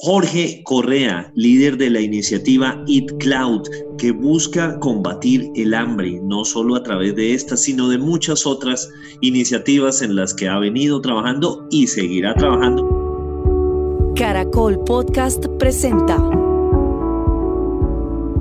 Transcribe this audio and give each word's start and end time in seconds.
Jorge 0.00 0.62
Correa, 0.62 1.32
líder 1.34 1.76
de 1.76 1.90
la 1.90 2.00
iniciativa 2.00 2.84
Eat 2.86 3.10
Cloud, 3.18 3.62
que 3.98 4.12
busca 4.12 4.78
combatir 4.78 5.50
el 5.56 5.74
hambre, 5.74 6.20
no 6.22 6.44
solo 6.44 6.76
a 6.76 6.84
través 6.84 7.16
de 7.16 7.34
esta, 7.34 7.56
sino 7.56 7.88
de 7.88 7.98
muchas 7.98 8.46
otras 8.46 8.88
iniciativas 9.22 10.00
en 10.00 10.14
las 10.14 10.34
que 10.34 10.48
ha 10.48 10.56
venido 10.60 11.00
trabajando 11.00 11.66
y 11.72 11.88
seguirá 11.88 12.32
trabajando. 12.34 14.14
Caracol 14.14 14.78
Podcast 14.84 15.44
presenta 15.58 16.14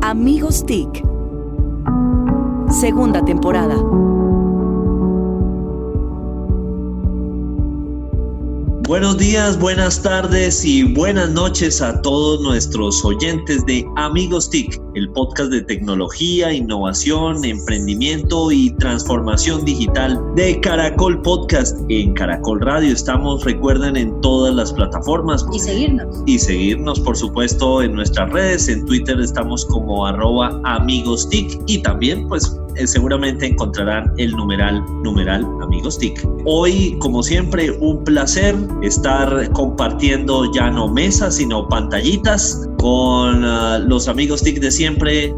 Amigos 0.04 0.64
TIC, 0.64 1.04
segunda 2.70 3.26
temporada. 3.26 3.78
Buenos 8.88 9.18
días, 9.18 9.60
buenas 9.60 10.02
tardes 10.02 10.64
y 10.64 10.82
buenas 10.94 11.30
noches 11.32 11.82
a 11.82 12.02
todos 12.02 12.40
nuestros 12.40 13.04
oyentes 13.04 13.66
de 13.66 13.86
Amigos 13.98 14.50
TIC, 14.50 14.82
el 14.98 15.10
podcast 15.12 15.52
de 15.52 15.62
tecnología, 15.62 16.52
innovación, 16.52 17.46
emprendimiento 17.46 18.52
y 18.52 18.72
transformación 18.78 19.64
digital 19.64 20.20
de 20.36 20.60
Caracol 20.60 21.22
Podcast. 21.22 21.78
En 21.90 22.16
Caracol 22.16 22.62
Radio 22.62 22.94
estamos, 22.94 23.44
recuerden, 23.46 23.96
en 23.96 24.20
todas 24.22 24.56
las 24.56 24.74
plataformas. 24.74 25.46
Y 25.54 25.60
seguirnos. 25.60 26.24
Y 26.26 26.40
seguirnos, 26.40 27.00
por 27.00 27.16
supuesto, 27.16 27.84
en 27.84 27.94
nuestras 27.94 28.32
redes. 28.32 28.68
En 28.70 28.86
Twitter 28.86 29.20
estamos 29.20 29.66
como 29.66 30.08
arroba 30.08 30.60
Amigos 30.64 31.30
TIC 31.30 31.62
y 31.68 31.84
también, 31.84 32.28
pues, 32.28 32.60
eh, 32.76 32.88
seguramente 32.88 33.46
encontrarán 33.46 34.12
el 34.18 34.32
numeral, 34.32 34.84
numeral 35.04 35.46
Amigos 35.62 36.00
TIC. 36.00 36.28
Hoy, 36.46 36.98
como 37.00 37.22
siempre, 37.22 37.70
un 37.70 38.04
placer 38.04 38.56
estar 38.82 39.52
compartiendo 39.52 40.52
ya 40.54 40.72
no 40.72 40.88
mesas, 40.88 41.36
sino 41.36 41.68
pantallitas 41.68 42.68
con 42.78 43.44
ah, 43.44 43.80
los 43.80 44.08
amigos 44.08 44.42
TIC 44.44 44.60
de 44.60 44.72
siempre, 44.72 45.34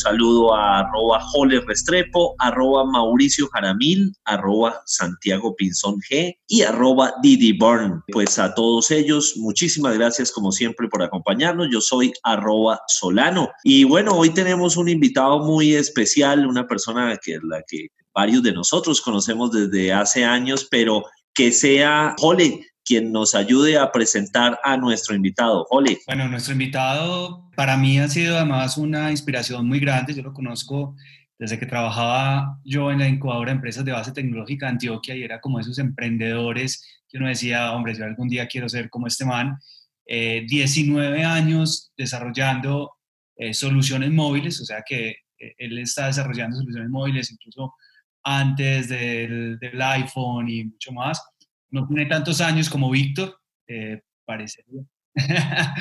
saludo 0.00 0.54
a 0.54 0.80
arroba 0.80 1.20
Jole 1.20 1.60
Restrepo, 1.60 2.34
arroba 2.38 2.84
Mauricio 2.84 3.48
Jaramil, 3.48 4.12
arroba 4.24 4.80
Santiago 4.86 5.54
Pinzón 5.56 5.96
G 6.00 6.36
y 6.46 6.62
arroba 6.62 7.14
Didi 7.22 7.52
Burn. 7.56 8.02
Pues 8.12 8.38
a 8.38 8.54
todos 8.54 8.90
ellos, 8.90 9.34
muchísimas 9.36 9.96
gracias 9.96 10.32
como 10.32 10.52
siempre 10.52 10.88
por 10.88 11.02
acompañarnos. 11.02 11.68
Yo 11.70 11.80
soy 11.80 12.12
arroba 12.22 12.80
Solano. 12.88 13.50
Y 13.64 13.84
bueno, 13.84 14.12
hoy 14.12 14.30
tenemos 14.30 14.76
un 14.76 14.88
invitado 14.88 15.40
muy 15.40 15.74
especial, 15.74 16.46
una 16.46 16.66
persona 16.66 17.18
que 17.22 17.38
la 17.42 17.62
que 17.66 17.88
varios 18.14 18.42
de 18.42 18.52
nosotros 18.52 19.00
conocemos 19.00 19.52
desde 19.52 19.92
hace 19.92 20.24
años, 20.24 20.66
pero 20.70 21.04
que 21.34 21.52
sea 21.52 22.14
Jole, 22.18 22.66
quien 22.84 23.12
nos 23.12 23.34
ayude 23.34 23.78
a 23.78 23.92
presentar 23.92 24.58
a 24.64 24.76
nuestro 24.76 25.14
invitado. 25.14 25.66
Ole. 25.70 25.98
Bueno, 26.06 26.28
nuestro 26.28 26.52
invitado 26.52 27.48
para 27.56 27.76
mí 27.76 27.98
ha 27.98 28.08
sido 28.08 28.36
además 28.36 28.76
una 28.76 29.10
inspiración 29.10 29.66
muy 29.66 29.80
grande. 29.80 30.14
Yo 30.14 30.22
lo 30.22 30.32
conozco 30.32 30.96
desde 31.38 31.58
que 31.58 31.66
trabajaba 31.66 32.58
yo 32.64 32.90
en 32.90 32.98
la 32.98 33.08
incubadora 33.08 33.50
de 33.50 33.56
empresas 33.56 33.84
de 33.84 33.92
base 33.92 34.12
tecnológica 34.12 34.66
de 34.66 34.72
Antioquia 34.72 35.16
y 35.16 35.22
era 35.22 35.40
como 35.40 35.58
esos 35.58 35.78
emprendedores 35.78 36.84
que 37.08 37.18
uno 37.18 37.28
decía, 37.28 37.72
hombre, 37.72 37.94
yo 37.94 38.04
algún 38.04 38.28
día 38.28 38.46
quiero 38.46 38.68
ser 38.68 38.88
como 38.90 39.06
este 39.06 39.24
man. 39.24 39.58
19 40.06 41.20
eh, 41.20 41.24
años 41.24 41.92
desarrollando 41.96 42.92
eh, 43.36 43.54
soluciones 43.54 44.10
móviles, 44.10 44.60
o 44.60 44.64
sea 44.64 44.82
que 44.86 45.10
eh, 45.38 45.54
él 45.56 45.78
está 45.78 46.06
desarrollando 46.06 46.56
soluciones 46.56 46.90
móviles 46.90 47.30
incluso 47.30 47.74
antes 48.22 48.88
del, 48.88 49.58
del 49.58 49.80
iPhone 49.80 50.48
y 50.48 50.64
mucho 50.64 50.92
más 50.92 51.22
no 51.70 51.86
tiene 51.86 52.06
tantos 52.06 52.40
años 52.40 52.68
como 52.68 52.90
Víctor, 52.90 53.38
eh, 53.68 54.00
parecería. 54.24 54.82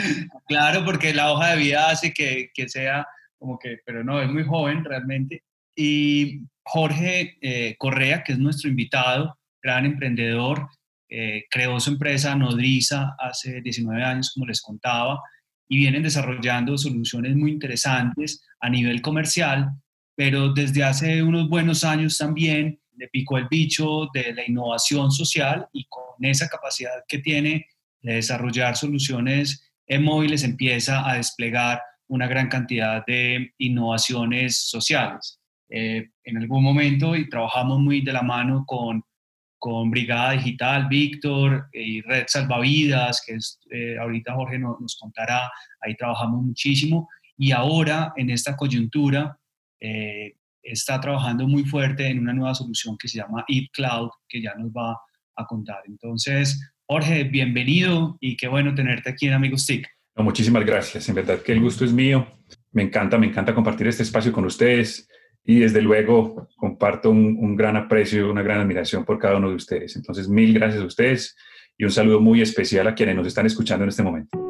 claro, 0.48 0.84
porque 0.86 1.14
la 1.14 1.32
hoja 1.32 1.52
de 1.52 1.58
vida 1.58 1.90
hace 1.90 2.14
que, 2.14 2.50
que, 2.54 2.68
sea 2.68 3.06
como 3.38 3.58
que, 3.58 3.78
pero 3.86 4.04
no, 4.04 4.22
es 4.22 4.30
muy 4.30 4.44
joven 4.44 4.84
realmente. 4.84 5.44
Y 5.76 6.42
Jorge 6.64 7.38
eh, 7.42 7.76
Correa, 7.78 8.24
que 8.24 8.34
es 8.34 8.40
nuestro 8.40 8.70
invitado, 8.70 9.38
gran 9.62 9.86
emprendedor, 9.86 10.68
eh, 11.10 11.46
creó 11.50 11.80
su 11.80 11.92
empresa 11.92 12.36
Nodriza 12.36 13.16
hace 13.18 13.62
19 13.62 14.04
años, 14.04 14.32
como 14.34 14.46
les 14.46 14.62
contaba, 14.62 15.20
y 15.68 15.78
vienen 15.78 16.04
desarrollando 16.04 16.78
soluciones 16.78 17.36
muy 17.36 17.52
interesantes 17.52 18.46
a 18.60 18.70
nivel 18.70 19.02
comercial, 19.02 19.72
pero 20.16 20.54
desde 20.54 20.84
hace 20.84 21.24
unos 21.24 21.48
buenos 21.48 21.84
años 21.84 22.18
también 22.18 22.79
le 23.00 23.08
picó 23.08 23.38
el 23.38 23.48
bicho 23.48 24.10
de 24.14 24.34
la 24.34 24.46
innovación 24.46 25.10
social 25.12 25.68
y 25.72 25.86
con 25.86 26.24
esa 26.24 26.48
capacidad 26.50 26.92
que 27.08 27.20
tiene 27.20 27.66
de 28.02 28.16
desarrollar 28.16 28.76
soluciones 28.76 29.72
en 29.88 30.04
móviles 30.04 30.44
empieza 30.44 31.10
a 31.10 31.16
desplegar 31.16 31.82
una 32.08 32.28
gran 32.28 32.50
cantidad 32.50 33.04
de 33.06 33.54
innovaciones 33.58 34.58
sociales. 34.58 35.40
Eh, 35.70 36.10
en 36.24 36.38
algún 36.38 36.64
momento 36.64 37.16
y 37.16 37.30
trabajamos 37.30 37.80
muy 37.80 38.02
de 38.02 38.12
la 38.12 38.22
mano 38.22 38.66
con, 38.66 39.04
con 39.58 39.92
Brigada 39.92 40.32
Digital, 40.32 40.88
Víctor 40.88 41.70
y 41.72 42.02
Red 42.02 42.26
Salvavidas, 42.28 43.24
que 43.26 43.36
es, 43.36 43.60
eh, 43.72 43.98
ahorita 43.98 44.34
Jorge 44.34 44.60
nos, 44.60 44.80
nos, 44.82 44.98
contará, 44.98 45.50
ahí 45.82 45.96
trabajamos 45.96 46.44
muchísimo 46.44 47.08
y 47.38 47.52
ahora 47.52 48.14
en 48.18 48.32
esta 48.32 48.58
coyuntura 48.58 49.40
eh, 49.80 50.36
está 50.72 51.00
trabajando 51.00 51.48
muy 51.48 51.64
fuerte 51.64 52.08
en 52.08 52.20
una 52.20 52.34
nueva 52.34 52.56
solución 52.56 52.98
que 52.98 53.08
se 53.08 53.18
llama 53.18 53.44
Eat 53.48 53.70
Cloud, 53.74 54.10
que 54.28 54.42
ya 54.42 54.54
nos 54.56 54.72
va 54.72 54.98
a 55.36 55.46
contar. 55.46 55.82
Entonces, 55.86 56.60
Jorge, 56.86 57.24
bienvenido 57.24 58.18
y 58.20 58.38
qué 58.38 58.48
bueno 58.48 58.74
tenerte 58.74 59.10
aquí 59.10 59.28
en 59.28 59.34
Amigos 59.34 59.66
TIC. 59.66 59.88
muchísimas 60.18 60.66
gracias, 60.66 61.08
en 61.10 61.16
verdad 61.16 61.42
que 61.42 61.54
el 61.54 61.62
gusto 61.62 61.86
es 61.86 61.94
mío. 61.94 62.28
Me 62.72 62.84
encanta, 62.84 63.18
me 63.18 63.28
encanta 63.28 63.56
compartir 63.56 63.88
este 63.88 64.04
espacio 64.04 64.32
con 64.32 64.46
ustedes 64.46 65.08
y 65.44 65.60
desde 65.60 65.82
luego 65.82 66.50
comparto 66.56 67.10
un, 67.10 67.38
un 67.40 67.56
gran 67.56 67.76
aprecio, 67.76 68.30
una 68.30 68.42
gran 68.42 68.60
admiración 68.60 69.06
por 69.06 69.18
cada 69.18 69.38
uno 69.38 69.50
de 69.50 69.56
ustedes. 69.56 69.96
Entonces, 69.96 70.28
mil 70.28 70.54
gracias 70.54 70.82
a 70.82 70.86
ustedes 70.86 71.36
y 71.78 71.86
un 71.86 71.92
saludo 71.92 72.20
muy 72.20 72.42
especial 72.42 72.88
a 72.88 72.96
quienes 72.96 73.16
nos 73.16 73.28
están 73.28 73.46
escuchando 73.46 73.84
en 73.84 73.90
este 73.90 74.04
momento. 74.04 74.49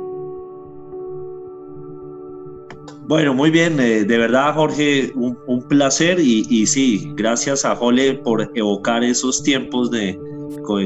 Bueno, 3.09 3.34
muy 3.34 3.50
bien, 3.50 3.80
eh, 3.80 4.03
de 4.03 4.18
verdad 4.20 4.53
Jorge, 4.53 5.12
un, 5.16 5.68
placer 5.68 6.20
y, 6.20 6.68
sí, 6.68 7.12
gracias 7.16 7.66
a 7.66 7.75
Jole 7.75 8.14
por 8.14 8.52
evocar 8.53 9.03
esos 9.03 9.42
tiempos 9.42 9.90
de, 9.90 10.16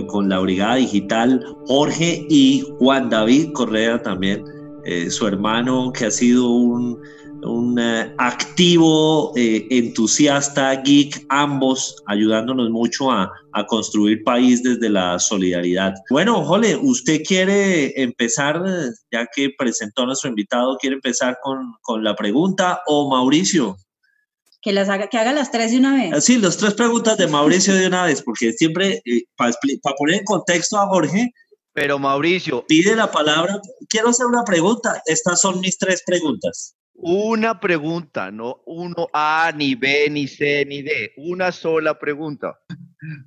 con, 0.07 0.29
la 0.29 0.39
Brigada 0.39 0.75
Digital, 0.75 1.45
Jorge 1.67 2.25
y 2.29 2.63
Juan 2.79 3.09
David 3.09 3.51
Correa 3.51 4.01
también, 4.01 4.45
eh, 4.85 5.09
su 5.09 5.28
hermano 5.28 5.91
que 5.91 6.06
ha 6.06 6.12
sido 6.12 6.50
un, 6.50 6.97
un 7.45 7.79
eh, 7.79 8.13
activo, 8.17 9.33
eh, 9.35 9.67
entusiasta, 9.69 10.81
geek, 10.81 11.25
ambos 11.29 12.01
ayudándonos 12.07 12.69
mucho 12.69 13.11
a, 13.11 13.31
construir 13.67 14.23
país 14.23 14.63
desde 14.63 14.89
la 14.89 15.19
solidaridad. 15.19 15.93
Bueno, 16.09 16.43
Jole, 16.43 16.75
¿usted 16.75 17.21
quiere 17.21 18.01
empezar, 18.01 18.59
ya 19.11 19.27
que 19.33 19.51
presentó 19.55 20.01
a 20.01 20.05
nuestro 20.07 20.29
invitado, 20.29 20.75
quiere 20.77 20.95
empezar 20.95 21.37
con, 21.43 22.03
la 22.03 22.15
pregunta 22.15 22.81
o 22.87 23.11
Mauricio? 23.11 23.77
Que, 24.59 24.73
las 24.73 24.89
haga, 24.89 25.07
que 25.07 25.19
haga 25.19 25.33
las 25.33 25.51
tres 25.51 25.71
de 25.71 25.77
una 25.77 25.95
vez. 25.95 26.23
Sí, 26.23 26.39
las 26.39 26.57
tres 26.57 26.73
preguntas 26.73 27.15
de 27.17 27.27
Mauricio 27.27 27.75
de 27.75 27.85
una 27.85 28.05
vez, 28.05 28.23
porque 28.23 28.53
siempre, 28.53 29.03
eh, 29.05 29.23
para 29.37 29.95
poner 29.95 30.15
en 30.15 30.25
contexto 30.25 30.79
a 30.79 30.87
Jorge, 30.87 31.31
pero 31.73 31.97
Mauricio. 31.97 32.65
Pide 32.67 32.95
la 32.95 33.11
palabra. 33.11 33.59
Quiero 33.89 34.09
hacer 34.09 34.27
una 34.27 34.43
pregunta. 34.43 35.01
Estas 35.05 35.41
son 35.41 35.59
mis 35.59 35.77
tres 35.77 36.03
preguntas. 36.05 36.75
Una 36.95 37.59
pregunta, 37.59 38.31
no 38.31 38.62
uno 38.65 39.09
A, 39.13 39.51
ni 39.56 39.75
B, 39.75 40.09
ni 40.09 40.27
C, 40.27 40.65
ni 40.65 40.81
D. 40.81 41.13
Una 41.18 41.51
sola 41.51 41.97
pregunta. 41.97 42.59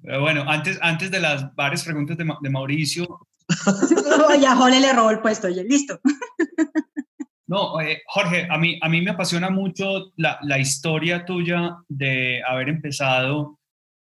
bueno, 0.03 0.45
antes, 0.49 0.79
antes 0.81 1.11
de 1.11 1.21
las 1.21 1.55
varias 1.55 1.85
preguntas 1.85 2.17
de, 2.17 2.51
Mauricio. 2.51 3.27
ya 4.41 4.57
Jorge 4.57 4.81
le 4.81 4.93
robó 4.93 5.11
el 5.11 5.21
puesto, 5.21 5.49
ya 5.49 5.63
listo. 5.63 6.01
no, 7.47 7.75
Jorge, 8.07 8.49
a 8.51 8.57
mí, 8.57 8.79
a 8.81 8.89
mí 8.89 9.03
me 9.03 9.11
apasiona 9.11 9.51
mucho 9.51 10.13
la, 10.17 10.39
la 10.43 10.59
historia 10.59 11.25
tuya 11.25 11.77
de 11.89 12.43
haber 12.47 12.69
empezado 12.69 13.59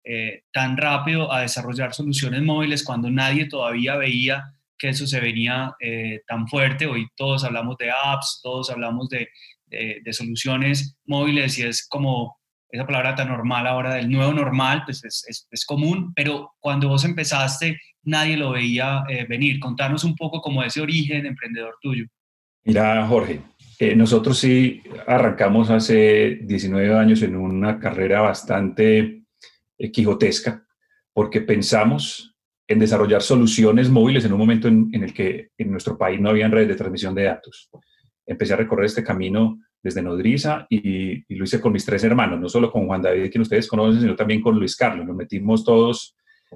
eh, 0.09 0.43
tan 0.53 0.77
rápido 0.77 1.33
a 1.33 1.41
desarrollar 1.41 1.93
soluciones 1.93 2.41
móviles 2.41 2.81
cuando 2.81 3.11
nadie 3.11 3.49
todavía 3.49 3.97
veía 3.97 4.53
que 4.77 4.89
eso 4.89 5.07
se 5.07 5.19
venía 5.19 5.75
eh, 5.79 6.21
tan 6.27 6.47
fuerte. 6.47 6.85
Hoy 6.87 7.07
todos 7.15 7.43
hablamos 7.43 7.77
de 7.77 7.89
apps, 7.91 8.39
todos 8.43 8.69
hablamos 8.69 9.09
de, 9.09 9.27
soluciones 10.11 10.97
móviles 11.05 11.57
y 11.59 11.63
es 11.63 11.85
como 11.87 12.37
esa 12.69 12.85
palabra 12.85 13.15
tan 13.15 13.27
normal 13.27 13.67
ahora 13.67 13.95
del 13.95 14.09
nuevo 14.09 14.31
normal, 14.31 14.83
pues 14.85 15.03
es, 15.03 15.65
común, 15.65 16.13
pero 16.15 16.53
cuando 16.59 16.87
vos 16.87 17.03
empezaste 17.03 17.77
nadie 18.03 18.37
lo 18.37 18.51
veía 18.51 19.03
eh, 19.09 19.25
venir. 19.27 19.59
Contanos 19.59 20.05
un 20.05 20.15
poco 20.15 20.39
como 20.39 20.63
ese 20.63 20.79
origen 20.79 21.25
emprendedor 21.25 21.75
tuyo. 21.81 22.05
Mira, 22.63 23.05
Jorge, 23.05 23.41
eh, 23.79 23.95
nosotros 23.95 24.39
sí 24.39 24.81
arrancamos 25.05 25.69
hace 25.69 26.39
19 26.43 26.97
años 26.97 27.21
en 27.21 27.35
una 27.35 27.79
carrera 27.79 28.21
bastante 28.21 29.23
quijotesca, 29.91 30.65
porque 31.13 31.41
pensamos 31.41 32.36
en 32.67 32.79
desarrollar 32.79 33.21
soluciones 33.21 33.89
móviles 33.89 34.25
en 34.25 34.33
un 34.33 34.39
momento 34.39 34.67
en, 34.67 34.89
el 34.93 35.13
que 35.13 35.49
en 35.57 35.71
nuestro 35.71 35.97
país 35.97 36.19
no 36.19 36.29
había 36.29 36.47
redes 36.47 36.69
de 36.69 36.75
transmisión 36.75 37.15
de 37.15 37.23
datos. 37.23 37.69
Empecé 38.25 38.53
a 38.53 38.57
recorrer 38.57 38.85
este 38.85 39.03
camino 39.03 39.59
desde 39.81 40.01
Nodriza 40.01 40.67
y, 40.69 41.23
y, 41.27 41.35
lo 41.35 41.45
hice 41.45 41.61
con 41.61 41.71
mis 41.71 41.85
tres 41.85 42.03
hermanos, 42.03 42.39
no 42.39 42.49
solo 42.49 42.71
con 42.71 42.85
Juan 42.87 43.01
David, 43.01 43.31
quien 43.31 43.41
ustedes 43.41 43.67
conocen, 43.67 44.01
sino 44.01 44.15
también 44.15 44.41
con 44.41 44.57
Luis 44.57 44.75
Carlos. 44.75 45.05
Nos 45.05 45.15
metimos 45.15 45.63
todos 45.63 46.15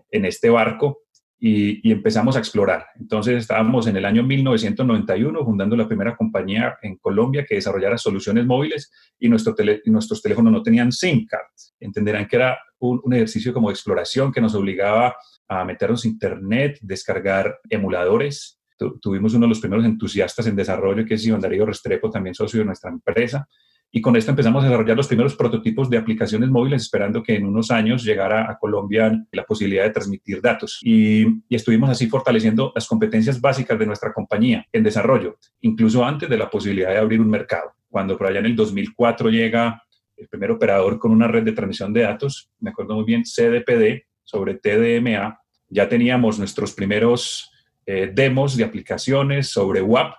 en 0.10 0.26
este 0.26 0.50
barco 0.50 1.04
y, 1.44 1.92
empezamos 1.92 2.36
a 2.36 2.40
explorar. 2.40 2.86
Entonces 3.00 3.36
estábamos 3.36 3.88
en 3.88 3.98
el 3.98 4.06
año 4.06 4.22
1991 4.24 5.44
fundando 5.44 5.76
la 5.76 5.88
primera 5.88 6.16
compañía 6.16 6.78
en 6.84 6.98
Colombia 6.98 7.46
que 7.48 7.56
desarrollara 7.56 7.98
soluciones 7.98 8.46
móviles 8.46 8.92
y, 9.20 9.28
nuestro 9.28 9.56
nuestros 9.86 10.22
teléfonos 10.22 10.54
no 10.54 10.62
tenían 10.62 10.92
SIM 10.92 11.26
cards. 11.26 11.76
Entenderán 11.80 12.28
que 12.28 12.36
era 12.36 12.60
un, 12.78 13.02
un 13.04 13.14
ejercicio 13.14 13.54
como 13.54 13.70
de 13.70 13.74
exploración 13.74 14.32
que 14.32 14.40
nos 14.40 14.54
obligaba 14.54 15.16
a 15.52 15.66
meternos 15.66 16.06
a 16.06 16.08
internet, 16.08 16.80
descargar 16.82 17.60
emuladores. 17.70 18.58
tuvimos 19.02 19.34
uno 19.34 19.46
de 19.46 19.50
los 19.50 19.60
primeros 19.60 19.86
entusiastas 19.86 20.48
en 20.48 20.56
desarrollo, 20.56 21.06
que 21.06 21.16
es 21.16 21.26
Iván 21.26 21.42
Darío 21.42 21.66
Restrepo, 21.66 22.10
también 22.10 22.34
socio 22.34 22.60
de 22.60 22.66
nuestra 22.66 22.90
empresa. 22.90 23.48
Y 23.92 24.00
con 24.00 24.16
esto 24.16 24.32
empezamos 24.32 24.64
a 24.64 24.68
desarrollar 24.68 24.96
los 24.96 25.10
primeros 25.10 25.36
prototipos 25.36 25.90
de 25.90 25.98
aplicaciones 25.98 26.50
móviles, 26.50 26.84
esperando 26.84 27.22
que 27.22 27.36
en 27.36 27.46
unos 27.46 27.70
años 27.70 28.06
llegara 28.06 28.50
a 28.50 28.58
Colombia 28.58 29.12
la 29.34 29.44
posibilidad 29.44 29.84
de 29.84 29.90
transmitir 29.90 30.42
datos. 30.42 30.80
Y, 30.82 31.24
y, 31.50 31.56
estuvimos 31.56 31.90
así 31.90 32.08
fortaleciendo 32.08 32.72
las 32.74 32.88
competencias 32.88 33.42
básicas 33.42 33.78
de 33.78 33.86
nuestra 33.86 34.14
compañía 34.14 34.66
en 34.72 34.84
desarrollo, 34.84 35.38
incluso 35.60 36.06
antes 36.06 36.30
de 36.30 36.38
la 36.38 36.50
posibilidad 36.50 36.92
de 36.92 37.00
abrir 37.00 37.20
un 37.20 37.30
mercado. 37.30 37.74
Cuando 37.90 38.18
por 38.18 38.28
allá 38.28 38.40
en 38.40 38.46
el 38.46 38.56
2004 38.56 39.30
llega 39.30 39.84
el 40.16 40.30
primer 40.30 40.52
operador 40.52 40.98
con 40.98 41.12
una 41.12 41.28
red 41.28 41.44
de 41.44 41.52
transmisión 41.52 41.92
de 41.92 42.04
datos, 42.04 42.50
me 42.62 42.70
acuerdo 42.70 42.96
muy 42.96 43.04
bien, 43.04 43.24
CDPD, 43.24 44.06
sobre 44.32 44.56
TDMA, 44.56 45.40
ya 45.68 45.90
teníamos 45.90 46.40
nuestros 46.40 46.74
primeros 46.74 47.52
eh, 47.86 48.10
demos 48.14 48.56
de 48.56 48.64
aplicaciones 48.64 49.50
sobre 49.50 49.82
WAP 49.82 50.14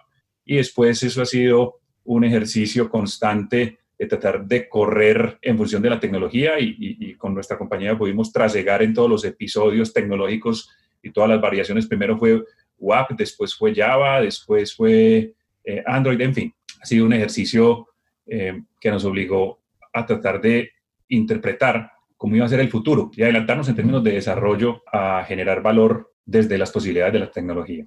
y 0.45 0.57
después 0.57 1.03
eso 1.03 1.23
ha 1.23 1.27
sido 1.27 1.81
un 2.05 2.25
ejercicio 2.25 2.91
constante 2.91 3.79
de 3.99 4.07
tratar 4.07 4.45
de 4.45 4.69
correr 4.69 5.39
en 5.41 5.57
función 5.57 5.81
de 5.81 5.91
la 5.91 6.01
tecnología 6.01 6.59
y, 6.59 7.15
con 7.15 7.35
nuestra 7.35 7.57
compañía 7.57 7.97
pudimos 7.97 8.33
trasegar 8.33 8.83
en 8.83 8.93
todos 8.93 9.09
los 9.09 9.25
episodios 9.25 9.93
tecnológicos 9.93 10.69
y 11.03 11.11
todas 11.11 11.31
las 11.31 11.41
variaciones. 11.41 11.87
Primero 11.87 12.19
fue 12.19 12.43
WAP, 12.79 13.13
después 13.13 13.55
fue 13.55 13.75
Java, 13.75 14.21
después 14.21 14.75
fue 14.75 15.35
eh, 15.65 15.83
Android, 15.87 16.21
en 16.21 16.35
fin. 16.35 16.55
Ha 16.81 16.85
sido 16.85 17.07
un 17.07 17.13
ejercicio 17.13 17.89
eh, 18.27 18.61
que 18.81 18.91
nos 18.91 19.05
obligó 19.05 19.61
a 19.93 20.05
tratar 20.05 20.41
de 20.41 20.73
interpretar 21.09 21.92
cómo 22.23 22.37
iba 22.37 22.47
a 22.47 22.49
ser 22.49 22.61
el 22.61 22.71
futuro 22.71 23.11
y 23.17 23.25
adelantarnos 23.25 23.69
en 23.69 23.75
términos 23.75 24.05
de 24.05 24.13
desarrollo 24.13 24.85
a 24.93 25.25
generar 25.25 25.61
valor 25.61 26.13
desde 26.25 26.57
las 26.57 26.71
posibilidades 26.71 27.15
de 27.15 27.19
la 27.19 27.29
tecnología. 27.33 27.85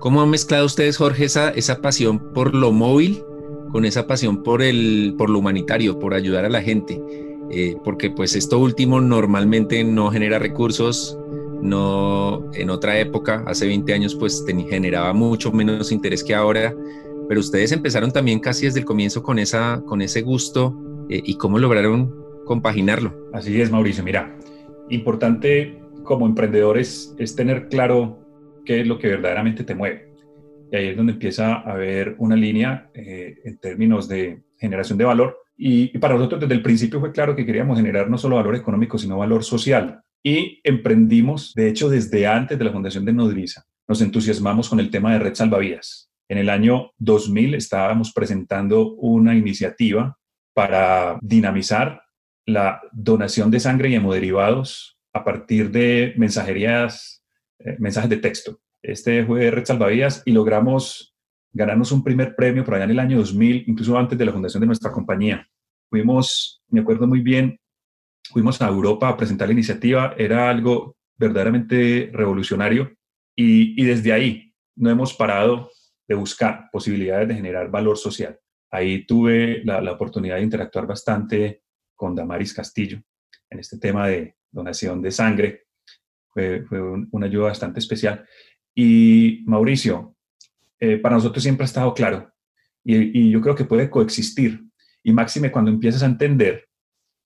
¿Cómo 0.00 0.20
han 0.20 0.30
mezclado 0.30 0.66
ustedes, 0.66 0.96
Jorge, 0.96 1.26
esa, 1.26 1.50
esa 1.50 1.80
pasión 1.80 2.32
por 2.32 2.56
lo 2.56 2.72
móvil 2.72 3.22
con 3.70 3.84
esa 3.84 4.08
pasión 4.08 4.42
por, 4.42 4.62
el, 4.62 5.14
por 5.16 5.30
lo 5.30 5.38
humanitario, 5.38 6.00
por 6.00 6.14
ayudar 6.14 6.44
a 6.44 6.48
la 6.48 6.60
gente? 6.60 7.00
Eh, 7.52 7.76
porque 7.84 8.10
pues 8.10 8.34
esto 8.34 8.58
último 8.58 9.00
normalmente 9.00 9.84
no 9.84 10.10
genera 10.10 10.40
recursos, 10.40 11.16
no 11.62 12.50
en 12.52 12.68
otra 12.68 12.98
época, 12.98 13.44
hace 13.46 13.68
20 13.68 13.94
años, 13.94 14.16
pues 14.16 14.44
generaba 14.44 15.12
mucho 15.12 15.52
menos 15.52 15.92
interés 15.92 16.24
que 16.24 16.34
ahora 16.34 16.74
pero 17.28 17.40
ustedes 17.40 17.72
empezaron 17.72 18.12
también 18.12 18.40
casi 18.40 18.66
desde 18.66 18.80
el 18.80 18.84
comienzo 18.84 19.22
con, 19.22 19.38
esa, 19.38 19.82
con 19.86 20.02
ese 20.02 20.22
gusto 20.22 21.06
eh, 21.08 21.20
y 21.24 21.36
cómo 21.36 21.58
lograron 21.58 22.14
compaginarlo. 22.44 23.30
Así 23.32 23.60
es, 23.60 23.70
Mauricio. 23.70 24.04
Mira, 24.04 24.36
importante 24.88 25.78
como 26.04 26.26
emprendedores 26.26 27.14
es 27.18 27.34
tener 27.34 27.68
claro 27.68 28.20
qué 28.64 28.80
es 28.80 28.86
lo 28.86 28.98
que 28.98 29.08
verdaderamente 29.08 29.64
te 29.64 29.74
mueve. 29.74 30.12
Y 30.70 30.76
ahí 30.76 30.88
es 30.88 30.96
donde 30.96 31.12
empieza 31.12 31.54
a 31.54 31.72
haber 31.72 32.14
una 32.18 32.36
línea 32.36 32.90
eh, 32.94 33.38
en 33.44 33.58
términos 33.58 34.08
de 34.08 34.42
generación 34.58 34.98
de 34.98 35.04
valor. 35.04 35.38
Y, 35.56 35.96
y, 35.96 35.98
para 35.98 36.14
nosotros 36.14 36.40
desde 36.40 36.54
el 36.54 36.62
principio 36.62 37.00
fue 37.00 37.12
claro 37.12 37.34
que 37.34 37.46
queríamos 37.46 37.78
generar 37.78 38.10
no 38.10 38.18
solo 38.18 38.36
valor 38.36 38.56
económico, 38.56 38.98
sino 38.98 39.18
valor 39.18 39.42
social. 39.42 40.00
Y 40.22 40.60
emprendimos, 40.64 41.54
de 41.54 41.68
hecho, 41.68 41.88
desde 41.88 42.26
antes 42.26 42.58
de 42.58 42.64
la 42.64 42.72
fundación 42.72 43.04
de 43.04 43.12
Nodriza, 43.12 43.64
nos 43.88 44.00
entusiasmamos 44.00 44.68
con 44.68 44.80
el 44.80 44.90
tema 44.90 45.12
de 45.12 45.20
red 45.20 45.34
salvavidas 45.34 46.10
en 46.28 46.38
el 46.38 46.50
año 46.50 46.92
2000 46.98 47.54
estábamos 47.54 48.12
presentando 48.12 48.94
una 48.94 49.34
iniciativa 49.34 50.18
para 50.54 51.18
dinamizar 51.22 52.02
la 52.46 52.80
donación 52.92 53.50
de 53.50 53.60
sangre 53.60 53.90
y 53.90 53.94
hemoderivados 53.94 54.98
a 55.12 55.24
partir 55.24 55.70
de 55.70 56.14
mensajerías, 56.16 57.24
eh, 57.58 57.76
mensajes 57.78 58.10
de 58.10 58.18
texto. 58.18 58.60
Este 58.82 59.24
fue 59.24 59.50
Red 59.50 59.64
Salvavidas 59.64 60.22
y 60.24 60.32
logramos 60.32 61.14
ganarnos 61.52 61.90
un 61.90 62.04
primer 62.04 62.36
premio 62.36 62.64
por 62.64 62.74
allá 62.74 62.84
en 62.84 62.90
el 62.90 62.98
año 62.98 63.18
2000, 63.18 63.64
incluso 63.66 63.98
antes 63.98 64.18
de 64.18 64.24
la 64.24 64.32
fundación 64.32 64.60
de 64.60 64.66
nuestra 64.66 64.92
compañía. 64.92 65.48
Fuimos, 65.88 66.62
me 66.68 66.80
acuerdo 66.80 67.06
muy 67.06 67.20
bien, 67.20 67.58
fuimos 68.30 68.60
a 68.60 68.68
Europa 68.68 69.08
a 69.08 69.16
presentar 69.16 69.48
la 69.48 69.54
iniciativa, 69.54 70.14
era 70.18 70.50
algo 70.50 70.96
verdaderamente 71.16 72.10
revolucionario 72.12 72.92
y, 73.34 73.80
y 73.80 73.84
desde 73.86 74.12
ahí 74.12 74.52
no 74.76 74.90
hemos 74.90 75.14
parado 75.14 75.70
de 76.08 76.14
buscar 76.14 76.68
posibilidades 76.72 77.28
de 77.28 77.34
generar 77.34 77.70
valor 77.70 77.96
social. 77.98 78.38
Ahí 78.70 79.06
tuve 79.06 79.62
la, 79.64 79.92
oportunidad 79.92 80.36
de 80.36 80.42
interactuar 80.42 80.86
bastante 80.86 81.62
con 81.94 82.14
Damaris 82.14 82.52
Castillo 82.52 83.02
en 83.50 83.58
este 83.58 83.78
tema 83.78 84.08
de 84.08 84.36
donación 84.50 85.02
de 85.02 85.10
sangre. 85.10 85.66
Fue, 86.28 86.64
una 87.10 87.26
ayuda 87.26 87.46
bastante 87.46 87.80
especial. 87.80 88.26
Y 88.74 89.42
Mauricio, 89.46 90.16
eh, 90.78 90.98
para 90.98 91.16
nosotros 91.16 91.42
siempre 91.42 91.64
ha 91.64 91.66
estado 91.66 91.94
claro 91.94 92.30
y, 92.84 93.20
y 93.20 93.30
yo 93.30 93.40
creo 93.40 93.54
que 93.54 93.64
puede 93.64 93.88
coexistir. 93.88 94.62
Y 95.02 95.12
máxime 95.12 95.50
cuando 95.50 95.70
empiezas 95.70 96.02
a 96.02 96.06
entender 96.06 96.68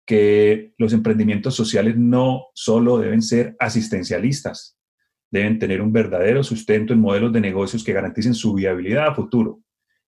que 0.05 0.73
los 0.77 0.93
emprendimientos 0.93 1.53
sociales 1.55 1.97
no 1.97 2.47
solo 2.53 2.97
deben 2.97 3.21
ser 3.21 3.55
asistencialistas, 3.59 4.76
deben 5.29 5.59
tener 5.59 5.81
un 5.81 5.91
verdadero 5.91 6.43
sustento 6.43 6.93
en 6.93 7.01
modelos 7.01 7.33
de 7.33 7.41
negocios 7.41 7.83
que 7.83 7.93
garanticen 7.93 8.33
su 8.33 8.53
viabilidad 8.53 9.07
a 9.07 9.15
futuro 9.15 9.61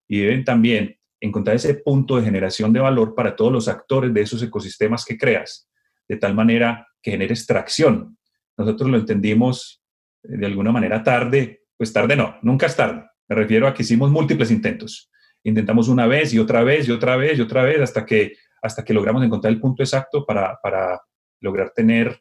y 0.08 0.20
deben 0.20 0.44
también 0.44 0.96
encontrar 1.20 1.56
ese 1.56 1.74
punto 1.74 2.16
de 2.16 2.24
generación 2.24 2.72
de 2.72 2.80
valor 2.80 3.14
para 3.14 3.36
todos 3.36 3.52
los 3.52 3.68
actores 3.68 4.12
de 4.14 4.22
esos 4.22 4.42
ecosistemas 4.42 5.04
que 5.04 5.18
creas, 5.18 5.68
de 6.08 6.16
tal 6.16 6.34
manera 6.34 6.88
que 7.02 7.10
genere 7.10 7.34
extracción. 7.34 8.16
Nosotros 8.56 8.90
lo 8.90 8.98
entendimos 8.98 9.82
eh, 10.22 10.38
de 10.38 10.46
alguna 10.46 10.72
manera 10.72 11.02
tarde, 11.02 11.62
pues 11.76 11.92
tarde 11.92 12.16
no, 12.16 12.36
nunca 12.42 12.66
es 12.66 12.76
tarde. 12.76 13.04
Me 13.28 13.36
refiero 13.36 13.68
a 13.68 13.74
que 13.74 13.82
hicimos 13.82 14.10
múltiples 14.10 14.50
intentos. 14.50 15.10
Intentamos 15.44 15.88
una 15.88 16.06
vez 16.06 16.34
y 16.34 16.38
otra 16.38 16.64
vez 16.64 16.88
y 16.88 16.92
otra 16.92 17.16
vez 17.16 17.38
y 17.38 17.42
otra 17.42 17.62
vez 17.62 17.80
hasta 17.80 18.04
que, 18.04 18.36
hasta 18.62 18.84
que 18.84 18.92
logramos 18.94 19.22
encontrar 19.22 19.52
el 19.52 19.60
punto 19.60 19.82
exacto 19.82 20.26
para, 20.26 20.58
para 20.62 21.00
lograr 21.40 21.70
tener 21.70 22.20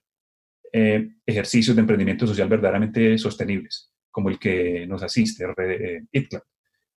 eh, 0.71 1.09
ejercicios 1.25 1.75
de 1.75 1.81
emprendimiento 1.81 2.27
social 2.27 2.49
verdaderamente 2.49 3.17
sostenibles, 3.17 3.91
como 4.11 4.29
el 4.29 4.39
que 4.39 4.85
nos 4.88 5.03
asiste, 5.03 5.45
eh, 5.45 6.03
ITCLAB. 6.11 6.43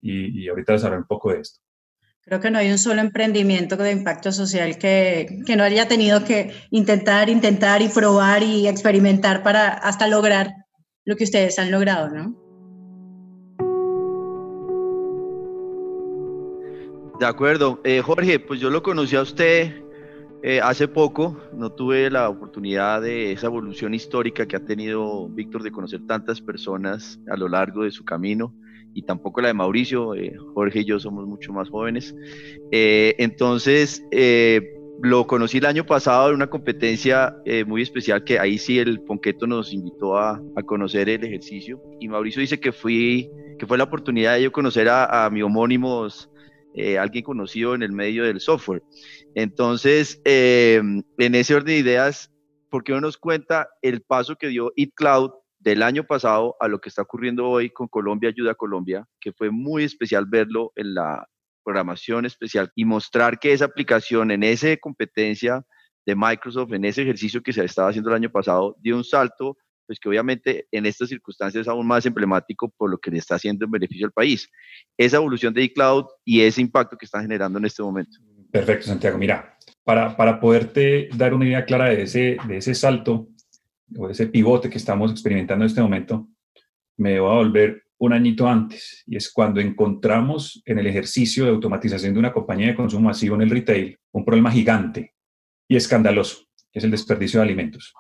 Y, 0.02 0.44
y 0.44 0.48
ahorita 0.48 0.74
les 0.74 0.84
hablaré 0.84 1.02
un 1.02 1.08
poco 1.08 1.32
de 1.32 1.42
esto. 1.42 1.60
Creo 2.22 2.40
que 2.40 2.52
no 2.52 2.60
hay 2.60 2.70
un 2.70 2.78
solo 2.78 3.02
emprendimiento 3.02 3.76
de 3.76 3.92
impacto 3.92 4.32
social 4.32 4.78
que, 4.78 5.40
que, 5.46 5.56
no 5.56 5.64
haya 5.64 5.88
tenido 5.88 6.24
que 6.24 6.54
intentar, 6.70 7.30
intentar 7.30 7.82
y 7.82 7.90
probar 7.90 8.44
y 8.44 8.68
experimentar 8.68 9.42
para 9.42 9.70
hasta 9.70 10.08
lograr 10.08 10.54
lo 11.06 11.16
que 11.16 11.24
ustedes 11.24 11.58
han 11.58 11.72
logrado, 11.72 12.10
¿no? 12.10 12.36
De 17.20 17.26
acuerdo. 17.26 17.82
Eh, 17.84 18.02
Jorge, 18.02 18.40
pues 18.40 18.60
yo 18.60 18.70
lo 18.70 18.82
conocí 18.82 19.16
a 19.16 19.22
usted 19.22 19.74
eh, 20.42 20.62
hace 20.62 20.88
poco 20.88 21.38
no 21.54 21.72
tuve 21.72 22.10
la 22.10 22.30
oportunidad 22.30 23.02
de 23.02 23.34
esa 23.34 23.48
evolución 23.48 23.94
histórica 23.94 24.48
que 24.48 24.56
ha 24.56 24.64
tenido 24.64 25.28
Víctor 25.28 25.64
de 25.64 25.72
conocer 25.72 26.02
tantas 26.08 26.40
personas 26.40 27.20
a 27.30 27.36
lo 27.36 27.50
largo 27.50 27.84
de 27.84 27.92
su 27.92 28.06
camino 28.06 28.54
y 28.94 29.02
tampoco 29.04 29.42
la 29.42 29.50
de 29.50 29.54
Mauricio. 29.54 30.16
Eh, 30.16 30.36
Jorge 30.54 30.80
y 30.80 30.86
yo 30.86 31.00
somos 31.00 31.28
mucho 31.28 31.52
más 31.52 31.70
jóvenes. 31.70 32.16
Eh, 32.72 33.16
entonces, 33.18 34.04
lo 35.02 35.28
conocí 35.28 35.58
el 35.58 35.66
año 35.66 35.86
pasado 35.86 36.30
en 36.30 36.36
una 36.36 36.48
competencia 36.48 37.36
muy 37.66 37.82
especial 37.82 38.24
que 38.24 38.40
ahí 38.40 38.58
sí 38.58 38.80
el 38.80 39.02
Ponqueto 39.02 39.48
nos 39.48 39.74
invitó 39.74 40.18
a, 40.18 40.42
a, 40.56 40.64
conocer 40.64 41.08
el 41.10 41.24
ejercicio 41.24 41.82
y 42.00 42.08
Mauricio 42.10 42.42
dice 42.42 42.60
que, 42.60 42.72
fui, 42.72 43.30
que 43.58 43.66
fue 43.66 43.78
la 43.78 43.86
oportunidad 43.86 44.36
de 44.36 44.44
yo 44.44 44.52
conocer 44.52 44.90
a, 44.90 45.26
a 45.26 45.30
mi 45.30 45.42
homónimos 45.42 46.30
eh, 46.80 46.98
alguien 46.98 47.24
conocido 47.24 47.76
en 47.76 47.84
el 47.84 47.92
medio 47.92 48.24
del 48.24 48.40
software. 48.40 48.84
Entonces, 49.36 50.22
eh, 50.26 50.82
en 51.18 51.36
ese 51.36 51.56
orden 51.56 51.76
de 51.76 51.78
ideas, 51.78 52.32
¿por 52.70 52.84
qué 52.84 52.94
no 52.94 53.02
nos 53.02 53.18
cuenta 53.18 53.70
el 53.82 54.02
paso 54.02 54.36
que 54.36 54.48
dio 54.48 54.72
It 54.76 54.94
Cloud 54.96 55.32
del 55.60 55.84
año 55.84 56.06
pasado 56.06 56.56
a 56.60 56.68
lo 56.68 56.80
que 56.80 56.90
está 56.90 57.02
ocurriendo 57.02 57.50
hoy 57.50 57.70
con 57.70 57.88
Colombia 57.88 58.30
Ayuda 58.30 58.52
a 58.52 58.56
Colombia, 58.56 59.06
que 59.20 59.34
fue 59.34 59.52
muy 59.52 59.84
especial 59.84 60.26
verlo 60.26 60.72
en 60.76 60.94
la 60.94 61.28
programación 61.64 62.26
especial 62.26 62.72
y 62.76 62.86
mostrar 62.86 63.40
que 63.40 63.52
esa 63.52 63.66
aplicación 63.66 64.32
en 64.32 64.44
esa 64.44 64.76
competencia 64.78 65.64
de 66.06 66.16
Microsoft, 66.16 66.72
en 66.74 66.86
ese 66.86 67.02
ejercicio 67.02 67.44
que 67.44 67.54
se 67.54 67.64
estaba 67.64 67.90
haciendo 67.90 68.10
el 68.10 68.16
año 68.16 68.32
pasado, 68.32 68.76
dio 68.80 68.96
un 68.96 69.04
salto, 69.04 69.58
pues 69.90 70.00
que 70.00 70.08
obviamente 70.08 70.68
en 70.72 70.86
estas 70.86 71.10
circunstancias 71.10 71.62
es 71.62 71.68
aún 71.68 71.88
más 71.88 72.06
emblemático 72.06 72.70
por 72.78 72.92
lo 72.92 73.00
que 73.00 73.10
le 73.10 73.18
está 73.18 73.34
haciendo 73.34 73.66
en 73.66 73.72
beneficio 73.72 74.06
al 74.06 74.12
país. 74.12 74.48
Esa 74.96 75.18
evolución 75.18 75.52
de 75.52 75.64
iCloud 75.64 76.06
y 76.24 76.42
ese 76.42 76.62
impacto 76.62 76.96
que 76.96 77.06
está 77.06 77.20
generando 77.20 77.58
en 77.58 77.66
este 77.66 77.82
momento. 77.82 78.20
Perfecto, 78.52 78.86
Santiago. 78.86 79.18
Mira, 79.18 79.58
para, 79.84 80.16
para 80.16 80.40
poderte 80.40 81.10
dar 81.16 81.34
una 81.34 81.48
idea 81.48 81.66
clara 81.66 81.86
de 81.86 82.04
ese, 82.04 82.38
de 82.48 82.58
ese 82.58 82.76
salto 82.76 83.30
o 83.98 84.08
ese 84.08 84.28
pivote 84.28 84.70
que 84.70 84.78
estamos 84.78 85.10
experimentando 85.10 85.66
en 85.66 85.70
este 85.70 85.82
momento, 85.82 86.28
me 86.96 87.20
voy 87.20 87.32
a 87.32 87.38
volver 87.38 87.86
un 87.98 88.14
añito 88.14 88.48
antes, 88.48 89.04
y 89.08 89.16
es 89.16 89.34
cuando 89.34 89.60
encontramos 89.60 90.62
en 90.66 90.78
el 90.78 90.86
ejercicio 90.86 91.46
de 91.46 91.50
automatización 91.50 92.14
de 92.14 92.20
una 92.20 92.32
compañía 92.32 92.68
de 92.68 92.76
consumo 92.76 93.08
masivo 93.08 93.34
en 93.34 93.42
el 93.42 93.50
retail 93.50 93.98
un 94.12 94.24
problema 94.24 94.52
gigante 94.52 95.16
y 95.68 95.76
escandaloso, 95.76 96.46
que 96.72 96.78
es 96.78 96.86
el 96.86 96.92
desperdicio 96.92 97.40
de 97.40 97.46
alimentos. 97.46 97.92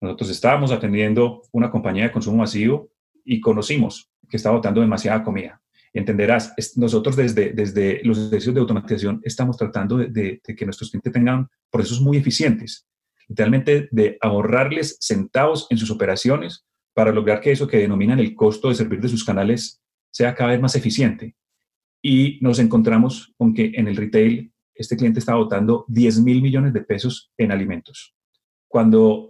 Nosotros 0.00 0.30
estábamos 0.30 0.72
atendiendo 0.72 1.42
una 1.52 1.70
compañía 1.70 2.04
de 2.04 2.12
consumo 2.12 2.38
masivo 2.38 2.90
y 3.24 3.40
conocimos 3.40 4.10
que 4.28 4.36
estaba 4.36 4.56
botando 4.56 4.80
demasiada 4.80 5.22
comida. 5.22 5.60
Entenderás, 5.92 6.54
nosotros 6.76 7.16
desde, 7.16 7.52
desde 7.52 8.00
los 8.04 8.16
servicios 8.16 8.54
de 8.54 8.60
automatización 8.60 9.20
estamos 9.24 9.56
tratando 9.56 9.96
de, 9.96 10.08
de 10.08 10.56
que 10.56 10.64
nuestros 10.64 10.90
clientes 10.90 11.12
tengan 11.12 11.48
procesos 11.70 12.00
muy 12.00 12.16
eficientes, 12.16 12.86
literalmente 13.28 13.88
de 13.90 14.16
ahorrarles 14.20 14.96
centavos 15.00 15.66
en 15.68 15.78
sus 15.78 15.90
operaciones 15.90 16.64
para 16.94 17.12
lograr 17.12 17.40
que 17.40 17.52
eso 17.52 17.66
que 17.66 17.78
denominan 17.78 18.18
el 18.20 18.34
costo 18.34 18.68
de 18.68 18.74
servir 18.74 19.00
de 19.00 19.08
sus 19.08 19.24
canales 19.24 19.82
sea 20.10 20.34
cada 20.34 20.50
vez 20.50 20.60
más 20.60 20.76
eficiente. 20.76 21.34
Y 22.02 22.38
nos 22.40 22.58
encontramos 22.58 23.34
con 23.36 23.52
que 23.52 23.72
en 23.74 23.88
el 23.88 23.96
retail 23.96 24.52
este 24.74 24.96
cliente 24.96 25.18
está 25.20 25.34
botando 25.34 25.84
10 25.88 26.20
mil 26.20 26.40
millones 26.40 26.72
de 26.72 26.80
pesos 26.82 27.32
en 27.36 27.52
alimentos. 27.52 28.14
Cuando 28.66 29.29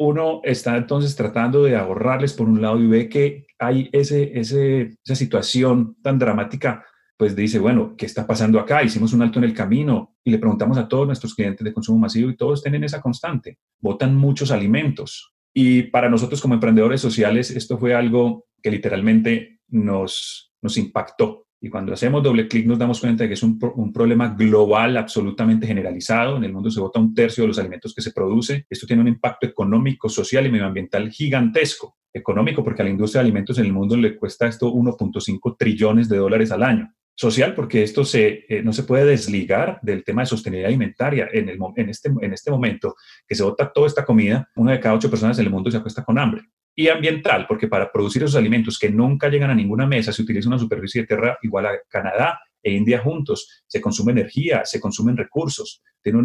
uno 0.00 0.40
está 0.44 0.78
entonces 0.78 1.14
tratando 1.14 1.62
de 1.62 1.76
ahorrarles 1.76 2.32
por 2.32 2.48
un 2.48 2.62
lado 2.62 2.80
y 2.80 2.86
ve 2.86 3.10
que 3.10 3.46
hay 3.58 3.90
ese, 3.92 4.32
esa 4.40 5.14
situación 5.14 5.98
tan 6.02 6.18
dramática, 6.18 6.86
pues 7.18 7.36
dice, 7.36 7.58
bueno, 7.58 7.94
¿qué 7.98 8.06
está 8.06 8.26
pasando 8.26 8.58
acá? 8.58 8.82
Hicimos 8.82 9.12
un 9.12 9.20
alto 9.20 9.38
en 9.38 9.44
el 9.44 9.52
camino 9.52 10.16
y 10.24 10.30
le 10.30 10.38
preguntamos 10.38 10.78
a 10.78 10.88
todos 10.88 11.06
nuestros 11.06 11.34
clientes 11.34 11.62
de 11.62 11.74
consumo 11.74 11.98
masivo 11.98 12.30
y 12.30 12.36
todos 12.38 12.62
tienen 12.62 12.82
esa 12.82 13.02
constante. 13.02 13.58
Botan 13.78 14.16
muchos 14.16 14.50
alimentos. 14.50 15.34
Y 15.52 15.82
para 15.82 16.08
nosotros 16.08 16.40
como 16.40 16.54
emprendedores 16.54 17.02
sociales, 17.02 17.50
esto 17.50 17.76
fue 17.76 17.94
algo 17.94 18.46
que 18.62 18.70
literalmente 18.70 19.60
nos, 19.68 20.50
nos 20.62 20.78
impactó. 20.78 21.46
Y 21.62 21.68
cuando 21.68 21.92
hacemos 21.92 22.22
doble 22.22 22.48
clic 22.48 22.66
nos 22.66 22.78
damos 22.78 23.00
cuenta 23.00 23.24
de 23.24 23.28
que 23.28 23.34
es 23.34 23.42
un, 23.42 23.58
un, 23.74 23.92
problema 23.92 24.28
global 24.28 24.96
absolutamente 24.96 25.66
generalizado. 25.66 26.38
En 26.38 26.44
el 26.44 26.52
mundo 26.52 26.70
se 26.70 26.80
vota 26.80 26.98
un 26.98 27.14
tercio 27.14 27.44
de 27.44 27.48
los 27.48 27.58
alimentos 27.58 27.94
que 27.94 28.00
se 28.00 28.12
produce. 28.12 28.66
Esto 28.70 28.86
tiene 28.86 29.02
un 29.02 29.08
impacto 29.08 29.46
económico, 29.46 30.08
social 30.08 30.46
y 30.46 30.50
medioambiental 30.50 31.10
gigantesco. 31.10 31.98
Económico 32.12 32.64
porque 32.64 32.80
a 32.80 32.86
la 32.86 32.90
industria 32.90 33.20
de 33.20 33.26
alimentos 33.26 33.58
en 33.58 33.66
el 33.66 33.74
mundo 33.74 33.94
le 33.96 34.16
cuesta 34.16 34.46
esto 34.46 34.72
1.5 34.72 35.56
trillones 35.58 36.08
de 36.08 36.16
dólares 36.16 36.50
al 36.50 36.62
año. 36.62 36.94
Social 37.14 37.54
porque 37.54 37.82
esto 37.82 38.06
se, 38.06 38.46
eh, 38.48 38.62
no 38.62 38.72
se 38.72 38.84
puede 38.84 39.04
desligar 39.04 39.78
del 39.82 40.02
tema 40.02 40.22
de 40.22 40.26
sostenibilidad 40.26 40.68
alimentaria. 40.68 41.28
En, 41.30 41.50
el, 41.50 41.58
en, 41.76 41.90
este, 41.90 42.10
en 42.22 42.32
este 42.32 42.50
momento 42.50 42.96
que 43.28 43.34
se 43.34 43.42
vota 43.42 43.70
toda 43.70 43.86
esta 43.86 44.06
comida, 44.06 44.48
una 44.56 44.72
de 44.72 44.80
cada 44.80 44.94
ocho 44.94 45.10
personas 45.10 45.38
en 45.38 45.44
el 45.44 45.50
mundo 45.50 45.70
se 45.70 45.76
acuesta 45.76 46.02
con 46.02 46.18
hambre 46.18 46.42
y 46.74 46.88
ambiental, 46.88 47.46
porque 47.46 47.68
para 47.68 47.90
producir 47.90 48.22
esos 48.22 48.36
alimentos 48.36 48.78
que 48.78 48.90
nunca 48.90 49.28
llegan 49.28 49.50
a 49.50 49.54
ninguna 49.54 49.86
mesa 49.86 50.12
se 50.12 50.22
utiliza 50.22 50.48
una 50.48 50.58
superficie 50.58 51.02
de 51.02 51.06
tierra 51.06 51.38
igual 51.42 51.66
a 51.66 51.78
Canadá 51.88 52.40
e 52.62 52.72
India 52.72 52.98
juntos, 52.98 53.64
se 53.66 53.80
consume 53.80 54.12
energía, 54.12 54.64
se 54.64 54.80
consumen 54.80 55.16
recursos. 55.16 55.82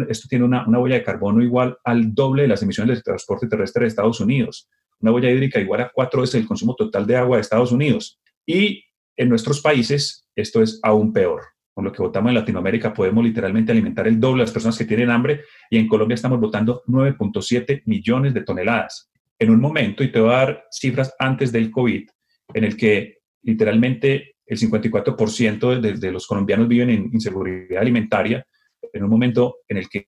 Esto 0.08 0.28
tiene 0.28 0.44
una, 0.44 0.66
una, 0.66 0.78
huella 0.78 0.96
de 0.96 1.02
carbono 1.02 1.42
igual 1.42 1.76
al 1.84 2.14
doble 2.14 2.42
de 2.42 2.48
las 2.48 2.62
emisiones 2.62 2.96
del 2.96 3.02
transporte 3.02 3.48
terrestre 3.48 3.82
de 3.82 3.88
Estados 3.88 4.20
Unidos, 4.20 4.68
una 5.00 5.12
huella 5.12 5.30
hídrica 5.30 5.60
igual 5.60 5.80
a 5.80 5.90
cuatro 5.92 6.20
veces 6.20 6.36
el 6.36 6.46
consumo 6.46 6.74
total 6.74 7.06
de 7.06 7.16
agua 7.16 7.36
de 7.36 7.42
Estados 7.42 7.72
Unidos. 7.72 8.20
Y 8.46 8.84
en 9.16 9.28
nuestros 9.28 9.60
países 9.60 10.28
esto 10.34 10.62
es 10.62 10.78
aún 10.82 11.12
peor. 11.12 11.42
Con 11.74 11.84
lo 11.84 11.92
que 11.92 12.02
votamos 12.02 12.30
en 12.30 12.36
Latinoamérica 12.36 12.94
podemos 12.94 13.22
literalmente 13.22 13.72
alimentar 13.72 14.08
el 14.08 14.18
doble 14.18 14.40
de 14.40 14.44
las 14.44 14.52
personas 14.52 14.78
que 14.78 14.86
tienen 14.86 15.10
hambre 15.10 15.42
y 15.68 15.76
en 15.76 15.88
Colombia 15.88 16.14
estamos 16.14 16.40
votando 16.40 16.82
9.7 16.86 17.82
millones 17.84 18.32
de 18.32 18.40
toneladas 18.42 19.10
en 19.38 19.50
un 19.50 19.60
momento, 19.60 20.02
y 20.02 20.10
te 20.10 20.20
voy 20.20 20.30
a 20.30 20.36
dar 20.36 20.64
cifras 20.70 21.14
antes 21.18 21.52
del 21.52 21.70
COVID, 21.70 22.08
en 22.54 22.64
el 22.64 22.76
que 22.76 23.18
literalmente 23.42 24.36
el 24.46 24.58
54% 24.58 25.80
de, 25.80 25.92
de 25.94 26.12
los 26.12 26.26
colombianos 26.26 26.68
viven 26.68 26.90
en 26.90 27.10
inseguridad 27.12 27.80
alimentaria, 27.80 28.46
en 28.92 29.04
un 29.04 29.10
momento 29.10 29.58
en 29.68 29.78
el 29.78 29.88
que 29.88 30.06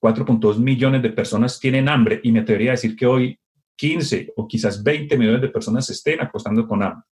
4.2 0.00 0.58
millones 0.58 1.02
de 1.02 1.10
personas 1.10 1.60
tienen 1.60 1.88
hambre, 1.88 2.20
y 2.22 2.32
me 2.32 2.40
atrevería 2.40 2.70
a 2.70 2.78
decir 2.78 2.96
que 2.96 3.06
hoy 3.06 3.38
15 3.76 4.32
o 4.36 4.46
quizás 4.46 4.82
20 4.82 5.16
millones 5.18 5.42
de 5.42 5.48
personas 5.48 5.86
se 5.86 5.92
estén 5.92 6.20
acostando 6.20 6.66
con 6.66 6.82
hambre. 6.82 7.04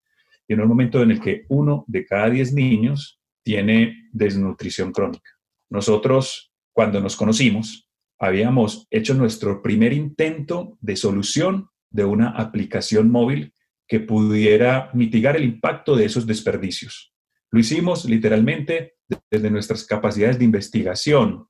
Y 0.47 0.55
en 0.55 0.61
un 0.61 0.69
momento 0.69 1.03
en 1.03 1.13
el 1.13 1.21
que 1.21 1.45
uno 1.49 1.85
de 1.87 2.05
cada 2.05 2.31
10 2.31 2.53
niños 2.53 3.21
tiene 3.43 4.09
desnutrición 4.13 4.93
crónica. 4.93 5.31
Nosotros, 5.71 6.53
cuando 6.73 7.01
nos 7.01 7.17
conocimos, 7.17 7.89
habíamos 8.23 8.87
hecho 8.89 9.15
nuestro 9.15 9.63
primer 9.63 9.93
intento 9.93 10.79
de 10.81 10.95
solución 10.95 11.69
de 11.91 12.05
una 12.05 12.31
aplicación 12.31 13.11
móvil 13.11 13.53
que 13.89 13.99
pudiera 13.99 14.91
mitigar 14.95 15.37
el 15.37 15.43
impacto 15.43 15.97
de 15.97 16.05
esos 16.05 16.25
desperdicios. 16.25 17.13
Lo 17.51 17.59
hicimos 17.59 18.05
literalmente 18.05 18.95
desde 19.29 19.51
nuestras 19.51 19.85
capacidades 19.85 20.39
de 20.39 20.45
investigación. 20.45 21.49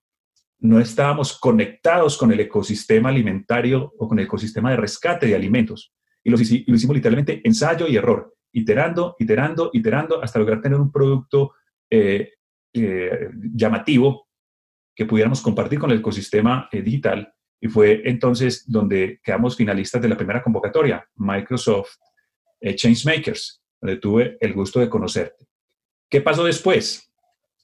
No 0.61 0.81
estábamos 0.81 1.39
conectados 1.39 2.17
con 2.17 2.33
el 2.33 2.41
ecosistema 2.41 3.11
alimentario 3.11 3.93
o 3.99 4.09
con 4.09 4.19
el 4.19 4.25
ecosistema 4.25 4.71
de 4.71 4.79
rescate 4.79 5.27
de 5.27 5.37
alimentos. 5.37 5.93
Y 6.25 6.31
lo, 6.31 6.41
hicimos 6.41 6.97
literalmente 6.97 7.43
ensayo 7.45 7.87
y 7.87 7.97
error, 7.97 8.35
iterando, 8.51 9.15
iterando, 9.19 9.69
iterando, 9.75 10.23
hasta 10.23 10.39
lograr 10.39 10.63
tener 10.63 10.81
un 10.81 10.91
producto 10.91 11.53
eh, 11.91 12.31
eh, 12.73 13.29
llamativo 13.55 14.29
que 14.95 15.07
pudiéramos 15.07 15.41
compartir 15.41 15.79
con 15.79 15.91
el 15.91 15.99
ecosistema 15.99 16.69
eh, 16.73 16.83
digital 16.83 17.33
y 17.61 17.69
fue 17.69 18.03
entonces 18.05 18.65
donde 18.67 19.21
quedamos 19.23 19.57
finalistas 19.57 20.03
de 20.03 20.09
la 20.09 20.17
primera 20.17 20.43
convocatoria, 20.43 21.09
Microsoft 21.15 21.95
eh, 22.61 22.75
Changemakers, 22.75 23.63
donde 23.81 23.99
tuve 23.99 24.37
el 24.41 24.53
gusto 24.53 24.81
de 24.81 24.89
conocerte. 24.89 25.47
¿Qué 26.11 26.21
pasó 26.21 26.45
después? 26.45 27.11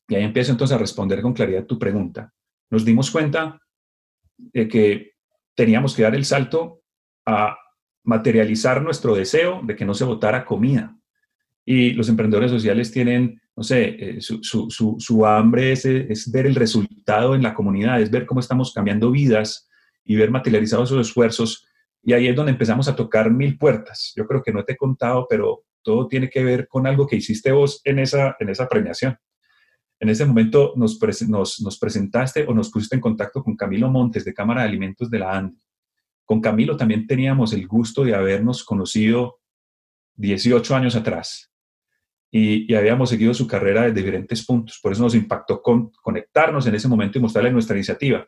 Y 0.09 0.15
ahí 0.15 0.23
empiezo 0.23 0.53
entonces 0.53 0.75
a 0.75 0.79
responder 0.79 1.21
con 1.21 1.35
claridad 1.35 1.67
tu 1.67 1.79
pregunta. 1.79 2.33
Nos 2.71 2.85
dimos 2.85 3.11
cuenta 3.11 3.61
de 4.37 4.69
que 4.69 5.13
teníamos 5.55 5.95
que 5.97 6.03
dar 6.03 6.15
el 6.15 6.25
salto 6.25 6.83
a 7.27 7.59
materializar 8.05 8.81
nuestro 8.81 9.15
deseo 9.15 9.61
de 9.65 9.75
que 9.75 9.85
no 9.85 9.95
se 9.95 10.05
votara 10.05 10.45
comida. 10.45 10.97
Y 11.65 11.91
los 11.91 12.09
emprendedores 12.09 12.51
sociales 12.51 12.93
tienen 12.93 13.43
no 13.59 13.65
sé, 13.65 13.97
eh, 13.99 14.21
su, 14.21 15.27
hambre 15.27 15.73
es, 15.73 15.85
es, 15.85 16.31
ver 16.31 16.47
el 16.47 16.55
resultado 16.55 17.35
en 17.35 17.43
la 17.43 17.55
comunidad, 17.55 18.01
es 18.01 18.09
ver 18.09 18.25
cómo 18.25 18.39
estamos 18.39 18.73
cambiando 18.73 19.11
vidas 19.11 19.69
y 20.05 20.15
ver 20.15 20.31
materializados 20.31 20.91
esos 20.91 21.09
esfuerzos. 21.09 21.67
Y 22.05 22.13
ahí 22.13 22.29
es 22.29 22.37
donde 22.37 22.53
empezamos 22.53 22.87
a 22.87 22.95
tocar 22.95 23.33
mil 23.33 23.59
puertas. 23.59 24.13
Yo 24.15 24.29
creo 24.29 24.45
que 24.45 24.53
no 24.53 24.65
te 24.65 24.75
he 24.75 24.77
contado, 24.77 25.27
pero 25.29 25.65
todo 25.83 26.07
tiene 26.07 26.31
que 26.31 26.45
ver 26.45 26.69
con 26.69 26.87
algo 26.87 27.05
que 27.09 27.17
hiciste 27.17 27.51
vos 27.51 27.81
en 27.83 27.99
esa, 27.99 28.37
en 28.39 28.49
esa 28.49 28.69
premiación. 28.69 29.19
En 29.99 30.09
ese 30.09 30.25
momento 30.25 30.75
nos, 30.77 30.97
nos, 31.27 31.61
nos 31.61 31.79
presentaste 31.81 32.45
o 32.47 32.55
nos 32.55 32.71
pusiste 32.71 32.95
en 32.95 33.01
contacto 33.01 33.43
con 33.43 33.57
Camilo 33.57 33.91
Montes 33.91 34.25
de 34.25 34.35
Cámara 34.35 34.63
de 34.63 34.69
Alimentos 34.69 35.11
de 35.11 35.19
la 35.19 35.37
ANDE. 35.37 35.59
Con 36.25 36.41
Camilo 36.41 36.77
también 36.77 37.09
teníamos 37.09 37.53
el 37.53 37.67
gusto 37.67 38.05
de 38.05 38.15
habernos 38.15 38.63
conocido 38.63 39.41
18 40.15 40.77
años 40.77 40.95
atrás 40.95 41.49
y, 42.31 42.75
habíamos 42.75 43.11
seguido 43.11 43.33
su 43.33 43.47
carrera 43.47 43.83
desde 43.83 43.95
diferentes 43.95 44.45
puntos. 44.45 44.79
Por 44.83 44.93
eso 44.93 45.03
nos 45.03 45.15
impactó 45.15 45.63
con, 45.63 45.91
conectarnos 46.03 46.67
en 46.67 46.75
ese 46.75 46.89
momento 46.89 47.19
y 47.19 47.23
mostrarle 47.23 47.51
nuestra 47.51 47.77
iniciativa. 47.77 48.27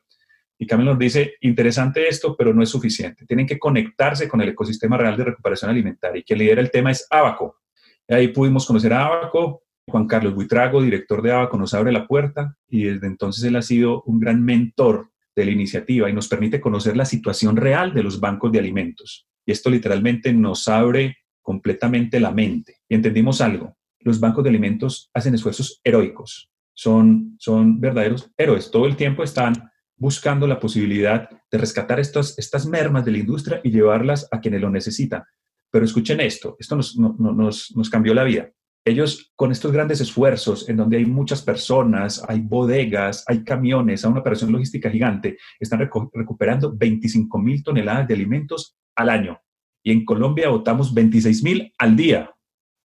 Y 0.59 0.67
Camilo 0.67 0.91
nos 0.91 0.99
dice, 0.99 1.35
interesante 1.41 2.09
esto, 2.09 2.37
pero 2.37 2.53
no 2.53 2.63
es 2.63 2.69
suficiente. 2.69 3.25
Tienen 3.27 3.47
que 3.47 3.59
conectarse 3.59 4.29
con 4.29 4.41
el 4.41 4.51
ecosistema 4.51 4.97
real 4.97 5.17
de 5.17 5.25
recuperación 5.25 5.71
alimentaria 5.71 6.21
y 6.21 6.23
que 6.23 6.37
lidera 6.37 6.61
el 6.61 6.71
tema 6.71 6.91
es 6.91 7.07
Abaco. 7.11 7.61
Y 8.07 8.15
ahí 8.15 8.29
pudimos 8.29 8.67
conocer 8.67 8.93
a 8.93 9.07
Abaco. 9.07 9.63
Juan 9.87 10.07
Carlos 10.07 10.35
Buitrago, 10.35 10.83
director 10.83 11.23
de 11.23 11.33
Abaco, 11.33 11.57
nos 11.57 11.75
abre 11.75 11.93
la 11.93 12.07
puerta 12.07 12.57
y 12.69 12.85
desde 12.85 13.07
entonces 13.07 13.43
él 13.45 13.57
ha 13.57 13.63
sido 13.63 14.03
un 14.03 14.21
gran 14.21 14.45
mentor 14.45 15.11
de 15.35 15.47
la 15.47 15.51
iniciativa 15.51 16.09
y 16.09 16.13
nos 16.13 16.29
permite 16.29 16.61
conocer 16.61 16.97
la 16.97 17.05
situación 17.05 17.57
real 17.57 17.95
de 17.95 18.03
los 18.03 18.21
bancos 18.21 18.53
de 18.53 18.59
alimentos. 18.59 19.27
Y 19.47 19.53
esto 19.53 19.71
literalmente 19.71 20.33
nos 20.33 20.69
abre 20.69 21.17
completamente 21.41 22.21
la 22.21 22.31
mente. 22.31 22.77
Y 22.89 22.95
entendimos 22.95 23.41
algo, 23.41 23.77
los 24.01 24.21
bancos 24.21 24.45
de 24.45 24.51
alimentos 24.51 25.11
hacen 25.15 25.35
esfuerzos 25.35 25.81
heroicos, 25.85 26.51
son, 26.75 27.37
son 27.39 27.81
verdaderos 27.81 28.31
héroes, 28.37 28.71
todo 28.71 28.87
el 28.87 28.97
tiempo 28.97 29.23
están 29.23 29.71
buscando 29.97 30.47
la 30.47 30.59
posibilidad 30.59 31.29
de 31.51 31.59
rescatar 31.59 32.01
estos, 32.01 32.39
estas 32.39 32.67
mermas 32.67 33.05
de 33.05 33.13
la 33.13 33.19
industria 33.19 33.61
y 33.63 33.71
llevarlas 33.71 34.27
a 34.31 34.41
quienes 34.41 34.63
lo 34.63 34.71
necesitan. 34.71 35.23
Pero 35.71 35.85
escuchen 35.85 36.21
esto, 36.21 36.57
esto 36.59 36.75
nos, 36.75 36.97
nos, 36.97 37.77
nos 37.77 37.91
cambió 37.91 38.15
la 38.15 38.25
vida. 38.25 38.51
Ellos 38.85 39.31
con 39.37 39.53
estos 39.53 39.73
grandes 39.73 40.01
esfuerzos 40.01 40.69
en 40.71 40.79
donde 40.79 40.97
hay 40.97 41.05
muchas 41.05 41.43
personas, 41.43 42.25
hay 42.27 42.41
bodegas, 42.41 43.25
hay 43.29 43.45
camiones, 43.45 44.05
hay 44.05 44.11
una 44.11 44.21
operación 44.21 44.51
logística 44.51 44.91
gigante, 44.91 45.37
están 45.59 45.81
recuperando 45.81 46.75
25 46.75 47.39
mil 47.39 47.63
toneladas 47.63 48.09
de 48.09 48.15
alimentos 48.15 48.79
al 48.97 49.11
año. 49.11 49.39
Y 49.83 49.93
en 49.93 50.05
Colombia 50.05 50.49
votamos 50.49 50.95
26 50.95 51.43
mil 51.43 51.75
al 51.79 51.95
día. 51.95 52.31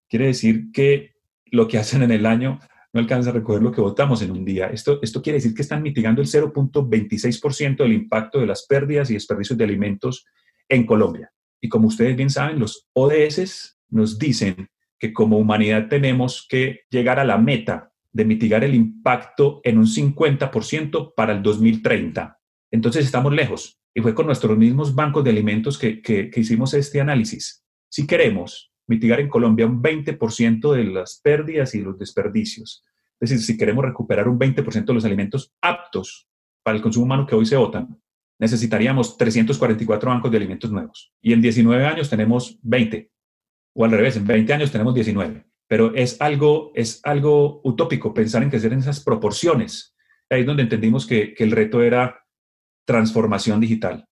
Quiere 0.09 0.27
decir 0.27 0.71
que 0.71 1.15
lo 1.45 1.67
que 1.67 1.77
hacen 1.77 2.03
en 2.03 2.11
el 2.11 2.25
año 2.25 2.59
no 2.93 3.01
alcanza 3.01 3.29
a 3.29 3.33
recoger 3.33 3.61
lo 3.61 3.71
que 3.71 3.81
votamos 3.81 4.21
en 4.21 4.31
un 4.31 4.45
día. 4.45 4.67
Esto, 4.67 4.99
esto 5.01 5.21
quiere 5.21 5.37
decir 5.37 5.53
que 5.53 5.61
están 5.61 5.83
mitigando 5.83 6.21
el 6.21 6.27
0.26% 6.27 7.77
del 7.77 7.93
impacto 7.93 8.39
de 8.39 8.45
las 8.45 8.65
pérdidas 8.65 9.09
y 9.09 9.15
desperdicios 9.15 9.57
de 9.57 9.65
alimentos 9.65 10.25
en 10.69 10.85
Colombia. 10.85 11.31
Y 11.59 11.67
como 11.67 11.87
ustedes 11.87 12.15
bien 12.15 12.29
saben, 12.29 12.59
los 12.59 12.87
ODS 12.93 13.77
nos 13.89 14.17
dicen 14.17 14.69
que 14.97 15.11
como 15.11 15.37
humanidad 15.37 15.87
tenemos 15.89 16.45
que 16.49 16.81
llegar 16.89 17.19
a 17.19 17.25
la 17.25 17.37
meta 17.37 17.91
de 18.13 18.23
mitigar 18.23 18.63
el 18.63 18.73
impacto 18.73 19.59
en 19.65 19.77
un 19.77 19.87
50% 19.87 21.13
para 21.15 21.33
el 21.33 21.43
2030. 21.43 22.39
Entonces 22.71 23.05
estamos 23.05 23.33
lejos. 23.33 23.77
Y 23.93 24.01
fue 24.01 24.15
con 24.15 24.25
nuestros 24.25 24.57
mismos 24.57 24.95
bancos 24.95 25.23
de 25.23 25.31
alimentos 25.31 25.77
que, 25.77 26.01
que, 26.01 26.29
que 26.29 26.39
hicimos 26.39 26.73
este 26.73 27.01
análisis. 27.01 27.65
Si 27.89 28.07
queremos 28.07 28.71
mitigar 28.87 29.19
en 29.19 29.29
Colombia 29.29 29.65
un 29.65 29.81
20% 29.81 30.73
de 30.73 30.83
las 30.85 31.19
pérdidas 31.23 31.75
y 31.75 31.81
los 31.81 31.97
desperdicios. 31.97 32.83
Es 33.19 33.29
decir, 33.29 33.43
si 33.45 33.57
queremos 33.57 33.85
recuperar 33.85 34.27
un 34.27 34.37
20% 34.37 34.85
de 34.85 34.93
los 34.93 35.05
alimentos 35.05 35.53
aptos 35.61 36.27
para 36.63 36.75
el 36.77 36.83
consumo 36.83 37.05
humano 37.05 37.25
que 37.25 37.35
hoy 37.35 37.45
se 37.45 37.55
votan, 37.55 37.99
necesitaríamos 38.39 39.17
344 39.17 40.09
bancos 40.09 40.31
de 40.31 40.37
alimentos 40.37 40.71
nuevos. 40.71 41.13
Y 41.21 41.33
en 41.33 41.41
19 41.41 41.85
años 41.85 42.09
tenemos 42.09 42.59
20. 42.61 43.11
O 43.73 43.85
al 43.85 43.91
revés, 43.91 44.17
en 44.17 44.25
20 44.25 44.53
años 44.53 44.71
tenemos 44.71 44.93
19. 44.93 45.45
Pero 45.67 45.95
es 45.95 46.21
algo, 46.21 46.71
es 46.75 46.99
algo 47.03 47.61
utópico 47.63 48.13
pensar 48.13 48.43
en 48.43 48.49
crecer 48.49 48.73
en 48.73 48.79
esas 48.79 48.99
proporciones. 48.99 49.95
Ahí 50.29 50.41
es 50.41 50.45
donde 50.45 50.63
entendimos 50.63 51.05
que, 51.05 51.33
que 51.33 51.43
el 51.43 51.51
reto 51.51 51.81
era 51.81 52.25
transformación 52.85 53.59
digital. 53.59 54.07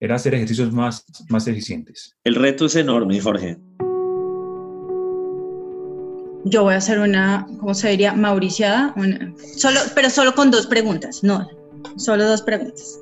Era 0.00 0.14
hacer 0.14 0.34
ejercicios 0.34 0.72
más, 0.72 1.04
más 1.28 1.48
eficientes. 1.48 2.16
El 2.22 2.36
reto 2.36 2.66
es 2.66 2.76
enorme, 2.76 3.20
Jorge 3.20 3.58
yo 6.48 6.62
voy 6.64 6.74
a 6.74 6.78
hacer 6.78 6.98
una, 6.98 7.46
¿cómo 7.58 7.74
se 7.74 7.90
diría? 7.90 8.12
Mauriciada, 8.12 8.94
solo, 9.56 9.80
pero 9.94 10.10
solo 10.10 10.34
con 10.34 10.50
dos 10.50 10.66
preguntas, 10.66 11.22
no, 11.22 11.46
solo 11.96 12.26
dos 12.26 12.42
preguntas. 12.42 12.98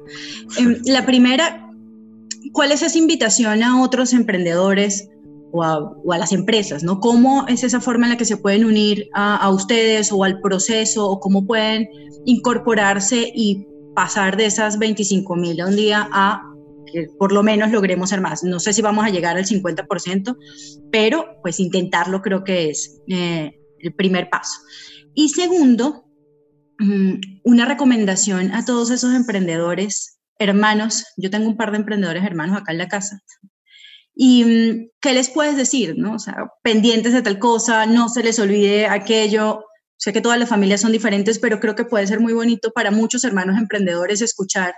Em, 0.59 0.81
la 0.85 1.07
primera, 1.07 1.69
¿cuál 2.53 2.73
es 2.73 2.83
esa 2.83 2.99
invitación 2.99 3.62
a 3.62 3.83
otros 3.83 4.12
emprendedores 4.12 5.09
o 5.53 5.62
a, 5.62 6.19
las 6.19 6.33
empresas, 6.33 6.83
¿no? 6.83 7.00
¿Cómo 7.00 7.47
es 7.49 7.65
esa 7.65 7.81
forma 7.81 8.07
en 8.07 8.12
la 8.12 8.17
que 8.19 8.25
se 8.25 8.37
pueden 8.37 8.65
unir 8.65 9.09
a, 9.15 9.37
a 9.37 9.50
ustedes 9.50 10.12
o 10.12 10.25
al 10.25 10.41
proceso 10.41 11.09
o 11.09 11.21
cómo 11.21 11.47
pueden 11.47 11.88
incorporarse 12.25 13.33
y 13.35 13.67
pasar 13.95 14.37
de 14.37 14.47
esas 14.47 14.79
25 14.79 15.37
mil 15.37 15.61
a 15.61 15.67
un 15.67 15.76
día 15.76 16.09
a 16.12 16.56
que 16.93 17.09
por 17.19 17.33
lo 17.33 17.43
menos 17.43 17.71
logremos 17.71 18.11
ser 18.11 18.21
más. 18.21 18.43
No 18.45 18.61
sé 18.61 18.73
si 18.73 18.83
vamos 18.83 19.05
a 19.05 19.11
llegar 19.11 19.37
al 19.37 19.47
50%, 19.47 20.37
pero 20.90 21.38
pues 21.43 21.61
intentarlo 21.61 22.23
creo 22.23 22.45
que 22.45 22.71
es 22.71 23.00
eh, 23.09 23.59
el 23.81 23.95
primer 23.95 24.31
paso. 24.31 24.61
Y 25.14 25.31
segundo, 25.31 26.07
mm, 26.78 27.14
una 27.45 27.64
recomendación 27.66 28.52
a 28.52 28.64
todos 28.64 28.90
esos 28.90 29.14
emprendedores, 29.14 30.19
hermanos, 30.38 31.05
yo 31.16 31.31
tengo 31.31 31.49
un 31.49 31.57
par 31.57 31.71
de 31.71 31.78
emprendedores 31.78 32.25
hermanos 32.25 32.57
acá 32.57 32.73
en 32.73 32.78
la 32.78 32.88
casa, 32.88 33.23
¿Y 34.19 34.45
mm, 34.45 34.88
qué 35.00 35.12
les 35.12 35.28
puedes 35.28 35.57
decir? 35.57 35.95
¿no? 35.99 36.14
O 36.14 36.19
sea, 36.19 36.50
pendientes 36.62 37.12
de 37.12 37.23
tal 37.23 37.38
cosa, 37.38 37.87
no 37.87 38.09
se 38.09 38.23
les 38.23 38.38
olvide 38.38 38.87
aquello. 38.87 39.66
Sé 39.99 40.12
que 40.12 40.23
todas 40.23 40.38
las 40.38 40.49
familias 40.49 40.81
son 40.81 40.93
diferentes, 40.93 41.38
pero 41.38 41.61
creo 41.61 41.75
que 41.75 41.85
puede 41.85 42.06
ser 42.06 42.19
muy 42.19 42.32
bonito 42.32 42.73
para 42.73 42.91
muchos 42.91 43.25
hermanos 43.25 43.58
emprendedores 43.58 44.23
escuchar 44.23 44.75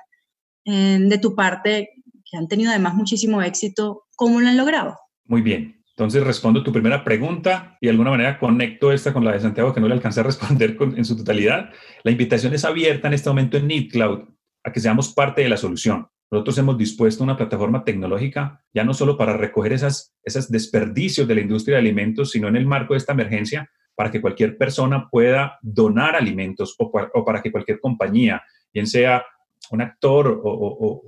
eh, 0.64 0.98
de 1.00 1.18
tu 1.18 1.34
parte 1.34 1.97
que 2.30 2.36
han 2.36 2.48
tenido 2.48 2.70
además 2.70 2.94
muchísimo 2.94 3.42
éxito, 3.42 4.04
¿cómo 4.16 4.40
lo 4.40 4.48
han 4.48 4.56
logrado? 4.56 4.96
Muy 5.24 5.42
bien. 5.42 5.82
Entonces 5.90 6.22
respondo 6.22 6.62
tu 6.62 6.72
primera 6.72 7.02
pregunta 7.02 7.76
y 7.80 7.86
de 7.86 7.90
alguna 7.90 8.10
manera 8.10 8.38
conecto 8.38 8.92
esta 8.92 9.12
con 9.12 9.24
la 9.24 9.32
de 9.32 9.40
Santiago 9.40 9.74
que 9.74 9.80
no 9.80 9.88
le 9.88 9.94
alcancé 9.94 10.20
a 10.20 10.24
responder 10.24 10.76
en 10.80 11.04
su 11.04 11.16
totalidad. 11.16 11.70
La 12.04 12.12
invitación 12.12 12.54
es 12.54 12.64
abierta 12.64 13.08
en 13.08 13.14
este 13.14 13.28
momento 13.28 13.56
en 13.56 13.66
NeedCloud 13.66 14.28
a 14.62 14.72
que 14.72 14.78
seamos 14.78 15.12
parte 15.12 15.42
de 15.42 15.48
la 15.48 15.56
solución. 15.56 16.06
Nosotros 16.30 16.58
hemos 16.58 16.78
dispuesto 16.78 17.24
una 17.24 17.36
plataforma 17.36 17.82
tecnológica 17.84 18.62
ya 18.72 18.84
no 18.84 18.94
solo 18.94 19.16
para 19.16 19.36
recoger 19.36 19.72
esas, 19.72 20.14
esos 20.22 20.50
desperdicios 20.50 21.26
de 21.26 21.34
la 21.34 21.40
industria 21.40 21.76
de 21.76 21.80
alimentos, 21.80 22.30
sino 22.30 22.46
en 22.46 22.56
el 22.56 22.66
marco 22.66 22.94
de 22.94 22.98
esta 22.98 23.14
emergencia 23.14 23.68
para 23.96 24.12
que 24.12 24.20
cualquier 24.20 24.56
persona 24.56 25.08
pueda 25.10 25.58
donar 25.62 26.14
alimentos 26.14 26.76
o, 26.78 26.92
o 27.14 27.24
para 27.24 27.42
que 27.42 27.50
cualquier 27.50 27.80
compañía, 27.80 28.40
bien 28.72 28.86
sea 28.86 29.24
un 29.70 29.82
actor 29.82 30.28
o, 30.28 30.40
o, 30.44 31.02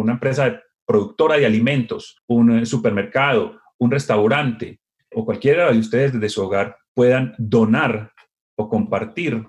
una 0.00 0.14
empresa 0.14 0.60
productora 0.86 1.36
de 1.36 1.46
alimentos, 1.46 2.16
un 2.26 2.58
eh, 2.58 2.66
supermercado, 2.66 3.60
un 3.78 3.90
restaurante 3.90 4.80
o 5.14 5.24
cualquiera 5.24 5.70
de 5.70 5.78
ustedes 5.78 6.12
desde 6.12 6.28
su 6.28 6.42
hogar 6.42 6.76
puedan 6.94 7.34
donar 7.38 8.12
o 8.56 8.68
compartir 8.68 9.42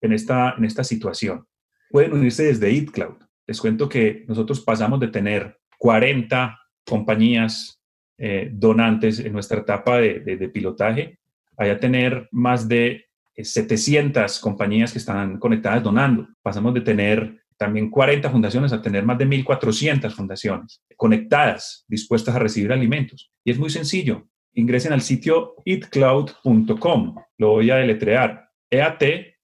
en 0.00 0.12
esta, 0.12 0.54
en 0.56 0.64
esta 0.64 0.84
situación. 0.84 1.46
Pueden 1.90 2.12
unirse 2.12 2.44
desde 2.44 2.70
EatCloud. 2.70 3.16
Les 3.46 3.60
cuento 3.60 3.88
que 3.88 4.24
nosotros 4.28 4.60
pasamos 4.60 5.00
de 5.00 5.08
tener 5.08 5.58
40 5.78 6.58
compañías 6.84 7.80
eh, 8.18 8.50
donantes 8.52 9.20
en 9.20 9.32
nuestra 9.32 9.60
etapa 9.60 9.98
de, 9.98 10.20
de, 10.20 10.48
pilotaje 10.48 11.18
a 11.56 11.66
ya 11.66 11.78
tener 11.78 12.28
más 12.32 12.68
de 12.68 13.06
700 13.36 14.36
eh, 14.36 14.40
compañías 14.42 14.92
que 14.92 14.98
están 14.98 15.38
conectadas 15.38 15.82
donando. 15.82 16.28
Pasamos 16.42 16.74
de 16.74 16.80
tener 16.80 17.40
también 17.58 17.90
40 17.90 18.30
fundaciones 18.30 18.72
a 18.72 18.80
tener 18.80 19.04
más 19.04 19.18
de 19.18 19.26
1.400 19.26 20.10
fundaciones 20.12 20.80
conectadas, 20.96 21.84
dispuestas 21.88 22.34
a 22.34 22.38
recibir 22.38 22.72
alimentos. 22.72 23.30
Y 23.44 23.50
es 23.50 23.58
muy 23.58 23.68
sencillo. 23.68 24.28
Ingresen 24.54 24.92
al 24.92 25.02
sitio 25.02 25.56
eatcloud.com. 25.64 27.16
Lo 27.36 27.50
voy 27.50 27.70
a 27.70 27.76
deletrear. 27.76 28.48
E-A-T-C-L-O-U-D.com. 28.70 29.34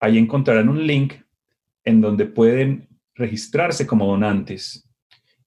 Ahí 0.00 0.18
encontrarán 0.18 0.68
un 0.68 0.86
link 0.86 1.14
en 1.84 2.00
donde 2.00 2.26
pueden 2.26 2.88
registrarse 3.14 3.86
como 3.86 4.06
donantes 4.06 4.90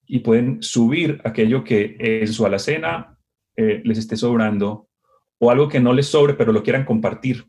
y 0.06 0.20
pueden 0.20 0.62
subir 0.62 1.20
aquello 1.24 1.62
que 1.62 1.96
en 1.98 2.32
su 2.32 2.46
alacena 2.46 3.18
eh, 3.56 3.82
les 3.84 3.98
esté 3.98 4.16
sobrando 4.16 4.87
o 5.38 5.50
algo 5.50 5.68
que 5.68 5.80
no 5.80 5.92
les 5.92 6.06
sobre, 6.06 6.34
pero 6.34 6.52
lo 6.52 6.62
quieran 6.62 6.84
compartir. 6.84 7.46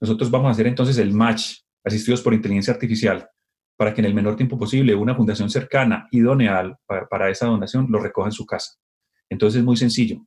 Nosotros 0.00 0.30
vamos 0.30 0.48
a 0.48 0.50
hacer 0.50 0.66
entonces 0.66 0.98
el 0.98 1.12
match, 1.12 1.58
asistidos 1.84 2.22
por 2.22 2.34
inteligencia 2.34 2.72
artificial, 2.72 3.28
para 3.76 3.92
que 3.92 4.00
en 4.00 4.06
el 4.06 4.14
menor 4.14 4.36
tiempo 4.36 4.58
posible 4.58 4.94
una 4.94 5.14
fundación 5.14 5.50
cercana, 5.50 6.08
idónea 6.10 6.76
para, 6.86 7.30
esa 7.30 7.46
donación, 7.46 7.86
lo 7.90 7.98
recoja 7.98 8.28
en 8.28 8.32
su 8.32 8.46
casa. 8.46 8.74
Entonces 9.28 9.58
es 9.58 9.64
muy 9.64 9.76
sencillo. 9.76 10.24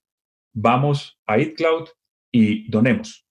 Vamos 0.54 1.20
a 1.26 1.38
EatCloud 1.38 1.90
y 2.32 2.70
donemos. 2.70 3.26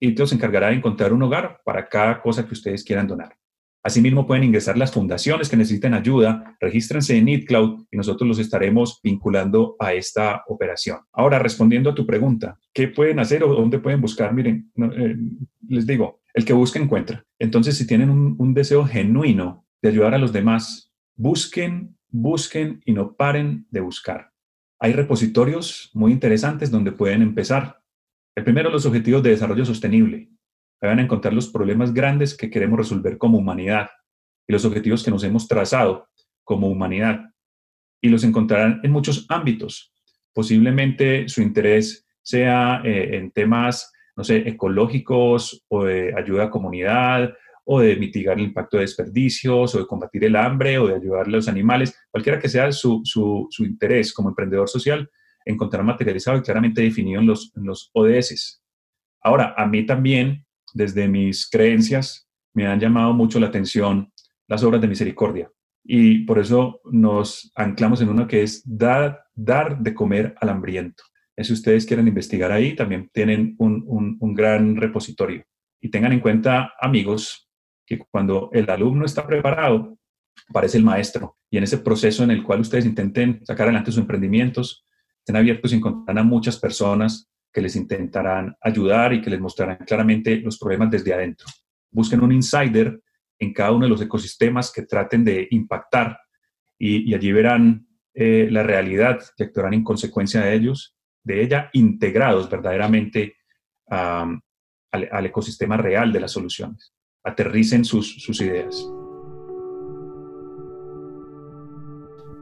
Y 0.00 0.16
se 0.16 0.34
encargará 0.34 0.68
de 0.68 0.76
encontrar 0.76 1.12
un 1.12 1.22
hogar 1.22 1.60
para 1.64 1.88
cada 1.88 2.22
cosa 2.22 2.46
que 2.46 2.54
ustedes 2.54 2.82
quieran 2.84 3.06
donar. 3.06 3.36
Asimismo, 3.82 4.26
pueden 4.26 4.44
ingresar 4.44 4.76
las 4.76 4.92
fundaciones 4.92 5.48
que 5.48 5.56
necesiten 5.56 5.94
ayuda, 5.94 6.56
regístrense 6.60 7.16
en 7.16 7.28
EatCloud 7.28 7.86
y 7.90 7.96
nosotros 7.96 8.28
los 8.28 8.38
estaremos 8.38 9.00
vinculando 9.02 9.76
a 9.78 9.94
esta 9.94 10.42
operación. 10.48 10.98
Ahora, 11.12 11.38
respondiendo 11.38 11.90
a 11.90 11.94
tu 11.94 12.06
pregunta, 12.06 12.58
¿qué 12.74 12.88
pueden 12.88 13.20
hacer 13.20 13.42
o 13.42 13.54
dónde 13.54 13.78
pueden 13.78 14.02
buscar? 14.02 14.34
Miren, 14.34 14.70
eh, 14.76 15.16
les 15.68 15.86
digo, 15.86 16.20
el 16.34 16.44
que 16.44 16.52
busca 16.52 16.78
encuentra. 16.78 17.24
Entonces, 17.38 17.78
si 17.78 17.86
tienen 17.86 18.10
un, 18.10 18.36
un 18.38 18.52
deseo 18.52 18.84
genuino 18.84 19.66
de 19.80 19.88
ayudar 19.88 20.14
a 20.14 20.18
los 20.18 20.32
demás, 20.32 20.92
busquen, 21.16 21.96
busquen 22.10 22.82
y 22.84 22.92
no 22.92 23.14
paren 23.14 23.66
de 23.70 23.80
buscar. 23.80 24.30
Hay 24.78 24.92
repositorios 24.92 25.90
muy 25.94 26.12
interesantes 26.12 26.70
donde 26.70 26.92
pueden 26.92 27.22
empezar. 27.22 27.80
El 28.36 28.44
primero, 28.44 28.70
los 28.70 28.84
objetivos 28.84 29.22
de 29.22 29.30
desarrollo 29.30 29.64
sostenible 29.64 30.30
van 30.88 30.98
a 30.98 31.02
encontrar 31.02 31.34
los 31.34 31.48
problemas 31.48 31.92
grandes 31.92 32.36
que 32.36 32.50
queremos 32.50 32.78
resolver 32.78 33.18
como 33.18 33.38
humanidad 33.38 33.90
y 34.46 34.52
los 34.52 34.64
objetivos 34.64 35.04
que 35.04 35.10
nos 35.10 35.24
hemos 35.24 35.46
trazado 35.46 36.08
como 36.44 36.68
humanidad. 36.68 37.20
Y 38.00 38.08
los 38.08 38.24
encontrarán 38.24 38.80
en 38.82 38.90
muchos 38.90 39.26
ámbitos. 39.28 39.92
Posiblemente 40.32 41.28
su 41.28 41.42
interés 41.42 42.06
sea 42.22 42.82
eh, 42.84 43.16
en 43.16 43.30
temas, 43.30 43.92
no 44.16 44.24
sé, 44.24 44.48
ecológicos 44.48 45.64
o 45.68 45.84
de 45.84 46.14
ayuda 46.16 46.44
a 46.44 46.50
comunidad 46.50 47.32
o 47.64 47.80
de 47.80 47.96
mitigar 47.96 48.38
el 48.38 48.46
impacto 48.46 48.76
de 48.76 48.82
desperdicios 48.82 49.74
o 49.74 49.78
de 49.78 49.86
combatir 49.86 50.24
el 50.24 50.34
hambre 50.34 50.78
o 50.78 50.88
de 50.88 50.96
ayudar 50.96 51.26
a 51.26 51.30
los 51.30 51.46
animales, 51.46 51.96
cualquiera 52.10 52.38
que 52.38 52.48
sea 52.48 52.72
su, 52.72 53.02
su, 53.04 53.48
interés 53.58 54.12
como 54.12 54.30
emprendedor 54.30 54.68
social, 54.68 55.08
encontrará 55.44 55.84
materializado 55.84 56.38
y 56.38 56.42
claramente 56.42 56.82
definido 56.82 57.20
en 57.20 57.26
los, 57.26 57.52
en 57.54 57.64
los 57.64 57.90
ODS. 57.92 58.60
Ahora, 59.22 59.54
a 59.56 59.66
mí 59.66 59.86
también 59.86 60.44
desde 60.74 61.08
mis 61.08 61.48
creencias, 61.48 62.28
me 62.54 62.66
han 62.66 62.80
llamado 62.80 63.12
mucho 63.12 63.38
la 63.40 63.46
atención 63.48 64.12
las 64.48 64.62
obras 64.62 64.80
de 64.80 64.88
misericordia. 64.88 65.50
Y 65.84 66.24
por 66.24 66.38
eso 66.38 66.80
nos 66.90 67.50
anclamos 67.54 68.00
en 68.00 68.08
uno 68.08 68.26
que 68.26 68.42
es 68.42 68.62
dar, 68.64 69.24
dar 69.34 69.78
de 69.78 69.94
comer 69.94 70.34
al 70.40 70.50
hambriento. 70.50 71.02
Si 71.42 71.52
ustedes 71.52 71.86
quieren 71.86 72.06
investigar 72.06 72.52
ahí, 72.52 72.74
también 72.74 73.08
tienen 73.12 73.54
un, 73.58 73.82
un, 73.86 74.16
un 74.20 74.34
gran 74.34 74.76
repositorio. 74.76 75.42
Y 75.80 75.88
tengan 75.88 76.12
en 76.12 76.20
cuenta, 76.20 76.74
amigos, 76.78 77.48
que 77.86 77.98
cuando 77.98 78.50
el 78.52 78.68
alumno 78.68 79.06
está 79.06 79.26
preparado, 79.26 79.98
parece 80.52 80.76
el 80.76 80.84
maestro. 80.84 81.38
Y 81.50 81.56
en 81.56 81.64
ese 81.64 81.78
proceso 81.78 82.22
en 82.22 82.30
el 82.30 82.42
cual 82.42 82.60
ustedes 82.60 82.84
intenten 82.84 83.40
sacar 83.44 83.66
adelante 83.66 83.90
sus 83.90 84.00
emprendimientos, 84.00 84.86
estén 85.18 85.36
abiertos 85.36 85.72
y 85.72 85.76
encontrarán 85.76 86.18
a 86.18 86.28
muchas 86.28 86.58
personas 86.58 87.30
que 87.52 87.60
les 87.60 87.76
intentarán 87.76 88.56
ayudar 88.60 89.12
y 89.12 89.20
que 89.20 89.30
les 89.30 89.40
mostrarán 89.40 89.78
claramente 89.78 90.36
los 90.36 90.58
problemas 90.58 90.90
desde 90.90 91.12
adentro. 91.12 91.46
Busquen 91.90 92.22
un 92.22 92.32
insider 92.32 93.00
en 93.38 93.52
cada 93.52 93.72
uno 93.72 93.86
de 93.86 93.90
los 93.90 94.02
ecosistemas 94.02 94.72
que 94.72 94.82
traten 94.82 95.24
de 95.24 95.48
impactar 95.50 96.18
y, 96.78 97.12
allí 97.14 97.32
verán 97.32 97.86
eh, 98.14 98.48
la 98.50 98.62
realidad 98.62 99.20
y 99.36 99.42
actuarán 99.42 99.74
en 99.74 99.84
consecuencia 99.84 100.42
de 100.42 100.54
ellos, 100.54 100.96
de 101.22 101.42
ella, 101.42 101.70
integrados 101.72 102.48
verdaderamente 102.48 103.36
al, 103.88 105.26
ecosistema 105.26 105.76
real 105.76 106.12
de 106.12 106.20
las 106.20 106.32
soluciones. 106.32 106.94
Aterricen 107.22 107.84
sus 107.84 108.40
ideas. 108.40 108.86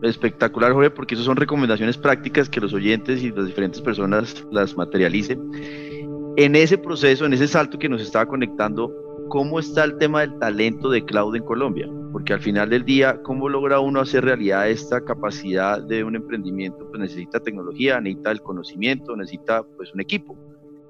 Espectacular, 0.02 0.72
Jorge, 0.72 0.90
porque 0.90 1.14
esas 1.14 1.26
son 1.26 1.36
recomendaciones 1.36 1.98
prácticas 1.98 2.48
que 2.48 2.60
los 2.60 2.72
oyentes 2.72 3.22
y 3.22 3.32
las 3.32 3.46
diferentes 3.46 3.80
personas 3.80 4.46
las 4.52 4.76
materialicen. 4.76 5.40
En 6.36 6.54
ese 6.54 6.78
proceso, 6.78 7.26
en 7.26 7.32
ese 7.32 7.48
salto 7.48 7.78
que 7.78 7.88
nos 7.88 8.00
estaba 8.00 8.26
conectando, 8.26 8.92
¿cómo 9.28 9.58
está 9.58 9.84
el 9.84 9.98
tema 9.98 10.20
del 10.20 10.38
talento 10.38 10.88
de 10.88 11.04
cloud 11.04 11.34
en 11.34 11.44
Colombia? 11.44 11.88
Porque 12.12 12.32
al 12.32 12.40
final 12.40 12.70
del 12.70 12.84
día, 12.84 13.20
¿cómo 13.22 13.48
logra 13.48 13.80
uno 13.80 14.00
hacer 14.00 14.24
realidad 14.24 14.70
esta 14.70 15.04
capacidad 15.04 15.82
de 15.82 16.04
un 16.04 16.14
emprendimiento? 16.14 16.86
Pues 16.88 17.00
necesita 17.00 17.40
tecnología, 17.40 18.00
necesita 18.00 18.30
el 18.30 18.40
conocimiento, 18.40 19.16
necesita 19.16 19.64
pues 19.76 19.92
un 19.92 20.00
equipo 20.00 20.38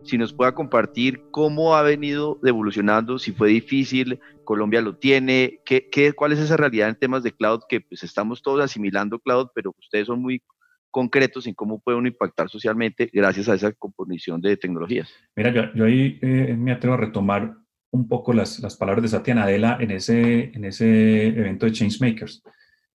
si 0.08 0.18
nos 0.18 0.32
pueda 0.32 0.54
compartir 0.54 1.22
cómo 1.30 1.76
ha 1.76 1.82
venido 1.82 2.40
evolucionando, 2.42 3.18
si 3.18 3.32
fue 3.32 3.50
difícil, 3.50 4.18
Colombia 4.44 4.80
lo 4.80 4.96
tiene, 4.96 5.60
qué, 5.64 5.88
qué, 5.90 6.12
cuál 6.12 6.32
es 6.32 6.38
esa 6.38 6.56
realidad 6.56 6.88
en 6.88 6.96
temas 6.96 7.22
de 7.22 7.32
cloud 7.32 7.60
que 7.68 7.82
pues 7.82 8.02
estamos 8.02 8.42
todos 8.42 8.64
asimilando 8.64 9.18
cloud, 9.18 9.48
pero 9.54 9.74
ustedes 9.78 10.06
son 10.06 10.22
muy 10.22 10.42
concretos 10.90 11.46
en 11.46 11.54
cómo 11.54 11.78
puede 11.78 11.98
uno 11.98 12.08
impactar 12.08 12.48
socialmente 12.48 13.10
gracias 13.12 13.48
a 13.48 13.54
esa 13.54 13.72
composición 13.72 14.40
de 14.40 14.56
tecnologías. 14.56 15.10
Mira, 15.36 15.52
yo, 15.52 15.62
yo 15.74 15.84
ahí 15.84 16.18
eh, 16.22 16.56
me 16.58 16.72
atrevo 16.72 16.94
a 16.94 16.98
retomar 16.98 17.54
un 17.90 18.08
poco 18.08 18.32
las, 18.32 18.58
las 18.60 18.76
palabras 18.76 19.02
de 19.02 19.08
Satya 19.08 19.34
Nadella 19.34 19.76
en 19.80 19.90
ese, 19.90 20.50
en 20.54 20.64
ese 20.64 21.28
evento 21.28 21.66
de 21.66 21.72
Changemakers. 21.72 22.42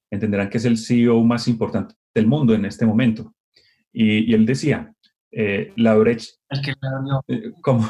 Entenderán 0.10 0.49
que 0.49 0.58
es 0.58 0.65
el 0.65 0.78
CEO 0.78 1.23
más 1.23 1.47
importante 1.47 1.95
del 2.13 2.28
mundo 2.28 2.54
en 2.54 2.65
este 2.65 2.86
momento. 2.86 3.34
Y, 3.91 4.32
y 4.32 4.34
él 4.34 4.45
decía, 4.45 4.93
eh, 5.36 5.74
la 5.76 5.96
brecha. 5.96 6.30
El 6.50 6.62
que 6.62 6.74
le 6.80 6.88
abrió. 6.88 7.24
Eh, 7.28 7.52
¿Cómo? 7.62 7.89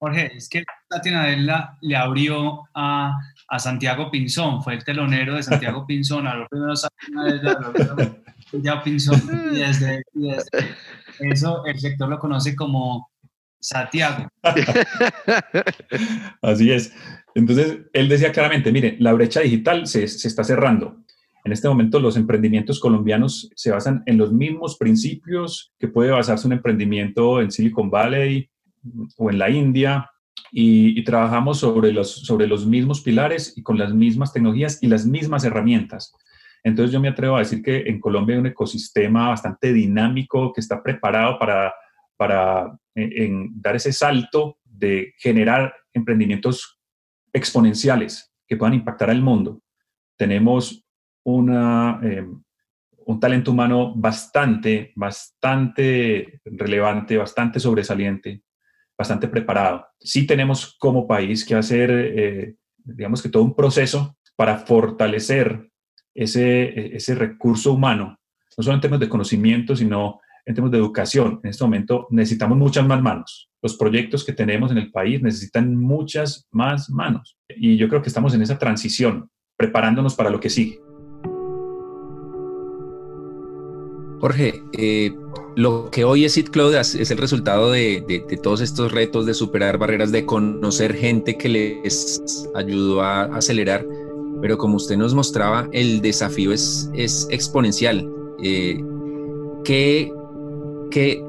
Jorge, 0.00 0.36
es 0.36 0.48
que 0.48 0.64
Nadella 0.90 1.76
le 1.80 1.96
abrió 1.96 2.62
a, 2.74 3.16
a, 3.48 3.58
Santiago 3.58 4.10
Pinzón, 4.10 4.62
fue 4.62 4.74
el 4.74 4.84
telonero 4.84 5.34
de 5.34 5.42
Santiago 5.42 5.84
Pinzón, 5.86 6.26
a 6.26 6.36
los 6.36 6.48
primeros 6.48 6.86
ya 8.52 8.82
Pinzón, 8.82 9.20
y 9.52 9.58
desde, 9.58 10.02
eso 11.20 11.64
el 11.66 11.78
sector 11.80 12.08
lo 12.08 12.18
conoce 12.18 12.54
como 12.54 13.10
Santiago. 13.60 14.28
Así 16.42 16.70
es. 16.70 16.94
Entonces, 17.34 17.78
él 17.92 18.08
decía 18.08 18.32
claramente, 18.32 18.70
mire, 18.70 18.96
la 19.00 19.12
brecha 19.12 19.40
digital 19.40 19.86
se, 19.86 20.06
se 20.06 20.28
está 20.28 20.44
cerrando. 20.44 21.04
En 21.48 21.52
este 21.52 21.66
momento 21.66 21.98
los 21.98 22.18
emprendimientos 22.18 22.78
colombianos 22.78 23.50
se 23.56 23.70
basan 23.70 24.02
en 24.04 24.18
los 24.18 24.34
mismos 24.34 24.76
principios 24.76 25.72
que 25.78 25.88
puede 25.88 26.10
basarse 26.10 26.46
un 26.46 26.52
emprendimiento 26.52 27.40
en 27.40 27.50
Silicon 27.50 27.88
Valley 27.88 28.50
o 29.16 29.30
en 29.30 29.38
la 29.38 29.48
India 29.48 30.10
y, 30.52 31.02
trabajamos 31.04 31.56
sobre 31.56 31.90
los, 31.90 32.12
sobre 32.26 32.46
los 32.46 32.66
mismos 32.66 33.00
pilares 33.00 33.54
y 33.56 33.62
con 33.62 33.78
las 33.78 33.94
mismas 33.94 34.34
tecnologías 34.34 34.82
y 34.82 34.88
las 34.88 35.06
mismas 35.06 35.42
herramientas. 35.42 36.14
Entonces 36.64 36.92
yo 36.92 37.00
me 37.00 37.08
atrevo 37.08 37.36
a 37.36 37.38
decir 37.38 37.62
que 37.62 37.78
en 37.86 37.98
Colombia 37.98 38.34
hay 38.34 38.40
un 38.40 38.46
ecosistema 38.48 39.30
bastante 39.30 39.72
dinámico 39.72 40.52
que 40.52 40.60
está 40.60 40.82
preparado 40.82 41.38
para, 41.38 41.72
para 42.18 42.78
dar 42.94 43.74
ese 43.74 43.94
salto 43.94 44.58
de 44.66 45.14
generar 45.16 45.72
emprendimientos 45.94 46.78
exponenciales 47.32 48.34
que 48.46 48.58
puedan 48.58 48.74
impactar 48.74 49.08
al 49.08 49.22
mundo. 49.22 49.62
Tenemos 50.18 50.84
una, 51.32 52.00
eh, 52.02 52.26
un 53.06 53.20
talento 53.20 53.50
humano 53.50 53.92
bastante, 53.94 54.92
bastante 54.96 56.40
relevante, 56.44 57.16
bastante 57.18 57.60
sobresaliente, 57.60 58.42
bastante 58.96 59.28
preparado. 59.28 59.86
Sí 60.00 60.26
tenemos 60.26 60.76
como 60.78 61.06
país 61.06 61.44
que 61.44 61.54
hacer, 61.54 61.90
eh, 61.90 62.54
digamos 62.76 63.22
que 63.22 63.28
todo 63.28 63.42
un 63.42 63.54
proceso 63.54 64.16
para 64.36 64.56
fortalecer 64.56 65.68
ese, 66.14 66.96
ese 66.96 67.14
recurso 67.14 67.74
humano, 67.74 68.18
no 68.56 68.64
solo 68.64 68.74
en 68.74 68.80
términos 68.80 69.00
de 69.00 69.08
conocimiento, 69.08 69.76
sino 69.76 70.20
en 70.46 70.54
términos 70.54 70.72
de 70.72 70.78
educación. 70.78 71.40
En 71.42 71.50
este 71.50 71.64
momento 71.64 72.06
necesitamos 72.10 72.56
muchas 72.56 72.86
más 72.86 73.02
manos. 73.02 73.50
Los 73.60 73.76
proyectos 73.76 74.24
que 74.24 74.32
tenemos 74.32 74.70
en 74.70 74.78
el 74.78 74.90
país 74.90 75.20
necesitan 75.20 75.76
muchas 75.76 76.48
más 76.50 76.88
manos. 76.88 77.36
Y 77.48 77.76
yo 77.76 77.88
creo 77.88 78.00
que 78.00 78.08
estamos 78.08 78.32
en 78.34 78.40
esa 78.42 78.58
transición, 78.58 79.30
preparándonos 79.56 80.14
para 80.14 80.30
lo 80.30 80.40
que 80.40 80.48
sigue. 80.48 80.87
Jorge, 84.20 84.62
eh, 84.72 85.14
lo 85.54 85.90
que 85.90 86.04
hoy 86.04 86.24
es 86.24 86.36
It 86.36 86.50
Cloud 86.50 86.74
es 86.74 87.10
el 87.10 87.18
resultado 87.18 87.70
de, 87.70 88.24
todos 88.42 88.60
estos 88.60 88.92
retos 88.92 89.26
de 89.26 89.34
superar 89.34 89.78
barreras, 89.78 90.12
de 90.12 90.24
conocer 90.24 90.94
gente 90.94 91.36
que 91.36 91.48
les 91.48 92.22
ayudó 92.54 93.02
a 93.02 93.24
acelerar, 93.24 93.86
pero 94.40 94.58
como 94.58 94.76
usted 94.76 94.96
nos 94.96 95.14
mostraba, 95.14 95.68
el 95.72 96.00
desafío 96.00 96.52
es, 96.52 96.90
exponencial. 97.30 98.08
Eh, 98.42 98.82
¿qué, 99.64 100.12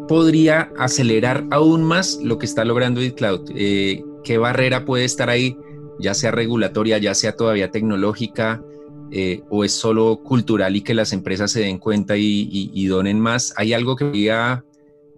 podría 0.08 0.72
acelerar 0.78 1.46
aún 1.52 1.84
más 1.84 2.20
lo 2.24 2.38
que 2.40 2.46
está 2.46 2.66
logrando 2.66 3.02
It 3.02 3.16
Cloud? 3.16 3.52
Eh, 3.56 4.04
¿Qué 4.24 4.38
barrera 4.38 4.86
puede 4.86 5.06
estar 5.06 5.30
ahí, 5.30 5.58
ya 6.00 6.14
sea 6.14 6.32
regulatoria, 6.32 6.98
ya 6.98 7.14
sea 7.14 7.36
todavía 7.36 7.72
tecnológica? 7.72 8.64
Eh, 9.12 9.42
o 9.50 9.64
es 9.64 9.74
solo 9.74 10.22
cultural 10.24 10.76
y 10.76 10.82
que 10.82 10.94
las 10.94 11.14
empresas 11.14 11.52
se 11.52 11.62
den 11.62 11.80
cuenta 11.80 12.16
y, 12.18 12.86
donen 12.88 13.20
más? 13.20 13.54
¿Hay 13.58 13.74
algo 13.74 13.96
que 13.96 14.06
podría 14.06 14.64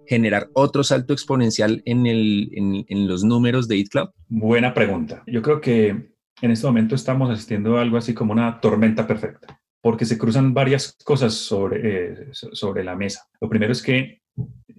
generar 0.06 0.48
otro 0.54 0.82
salto 0.82 1.12
exponencial 1.12 1.82
en, 1.84 3.06
los 3.06 3.24
números 3.24 3.68
de 3.68 3.78
EatCloud? 3.78 4.08
Buena 4.28 4.72
pregunta. 4.74 5.22
Yo 5.26 5.42
creo 5.42 5.60
que 5.60 5.88
en 6.40 6.50
este 6.50 6.66
momento 6.66 6.94
estamos 6.94 7.30
asistiendo 7.30 7.76
a 7.76 7.82
algo 7.82 7.96
así 7.96 8.14
como 8.14 8.32
una 8.32 8.60
tormenta 8.60 9.06
perfecta, 9.06 9.60
porque 9.80 10.04
se 10.04 10.18
cruzan 10.18 10.54
varias 10.54 10.96
cosas 11.04 11.34
sobre, 11.34 12.12
eh, 12.12 12.28
sobre 12.32 12.84
la 12.84 12.96
mesa. 12.96 13.26
Lo 13.40 13.48
primero 13.48 13.72
es 13.72 13.82
que 13.82 14.22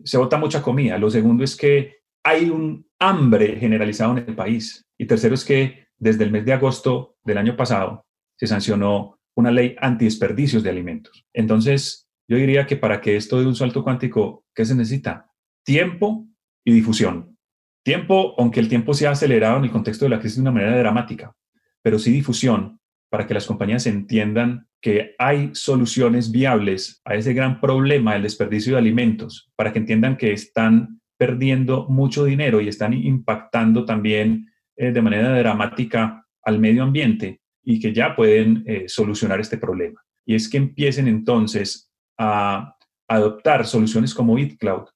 se 0.04 0.18
bota 0.18 0.38
mucha 0.38 0.62
comida. 0.62 0.98
Lo 0.98 1.10
segundo 1.10 1.44
es 1.44 1.56
que 1.56 1.98
hay 2.24 2.50
un 2.50 2.86
hambre 3.00 3.58
generalizado 3.60 4.18
en 4.18 4.26
el 4.28 4.36
país. 4.36 4.86
Y 4.98 5.06
tercero 5.06 5.36
es 5.36 5.46
que 5.46 5.88
desde 5.98 6.24
el 6.24 6.32
mes 6.32 6.46
de 6.46 6.54
agosto 6.54 7.16
del 7.24 7.38
año 7.38 7.56
pasado 7.56 8.06
se 8.44 8.48
sancionó 8.48 9.20
una 9.38 9.52
ley 9.52 9.78
antidesperdicios 9.80 10.64
de 10.64 10.70
alimentos. 10.70 11.26
Entonces, 11.32 12.10
yo 12.28 12.36
diría 12.36 12.68
que 12.68 12.76
para 12.76 13.00
que 13.00 13.16
esto 13.16 13.40
dé 13.40 13.48
un 13.48 13.56
salto 13.56 13.86
cuántico, 13.86 14.44
¿qué 14.54 14.66
se 14.66 14.76
necesita? 14.76 15.32
Tiempo 15.64 16.28
y 16.66 16.74
difusión. 16.74 17.38
Tiempo, 17.86 18.36
aunque 18.38 18.60
el 18.60 18.68
tiempo 18.68 18.94
se 18.94 19.08
ha 19.08 19.12
acelerado 19.12 19.60
en 19.60 19.64
el 19.64 19.72
contexto 19.72 20.04
de 20.04 20.10
la 20.10 20.20
crisis 20.20 20.36
de 20.36 20.42
una 20.42 20.52
manera 20.52 20.78
dramática, 20.78 21.34
pero 21.82 21.98
sí 22.00 22.12
difusión 22.12 22.82
para 23.10 23.26
que 23.26 23.34
las 23.34 23.46
compañías 23.46 23.88
entiendan 23.88 24.68
que 24.82 25.16
hay 25.18 25.52
soluciones 25.54 26.30
viables 26.30 27.02
a 27.06 27.16
ese 27.16 27.34
gran 27.34 27.62
problema 27.62 28.14
del 28.14 28.24
desperdicio 28.24 28.74
de 28.74 28.80
alimentos, 28.80 29.54
para 29.56 29.72
que 29.72 29.80
entiendan 29.80 30.18
que 30.18 30.34
están 30.34 31.00
perdiendo 31.18 31.88
mucho 31.88 32.26
dinero 32.26 32.60
y 32.60 32.68
están 32.68 32.94
impactando 32.94 33.86
también 33.86 34.50
eh, 34.76 34.92
de 34.92 35.02
manera 35.02 35.34
dramática 35.38 36.28
al 36.44 36.60
medio 36.60 36.84
ambiente 36.84 37.40
y 37.64 37.80
que 37.80 37.94
ya 37.94 38.16
pueden 38.16 38.64
eh, 38.66 38.86
solucionar 38.88 39.40
este 39.40 39.58
problema. 39.58 40.02
Y 40.26 40.36
es 40.36 40.50
que 40.50 40.58
empiecen 40.58 41.08
entonces 41.08 41.92
a 42.18 42.76
adoptar 43.08 43.66
soluciones 43.66 44.14
como 44.14 44.36
BitCloud 44.36 44.88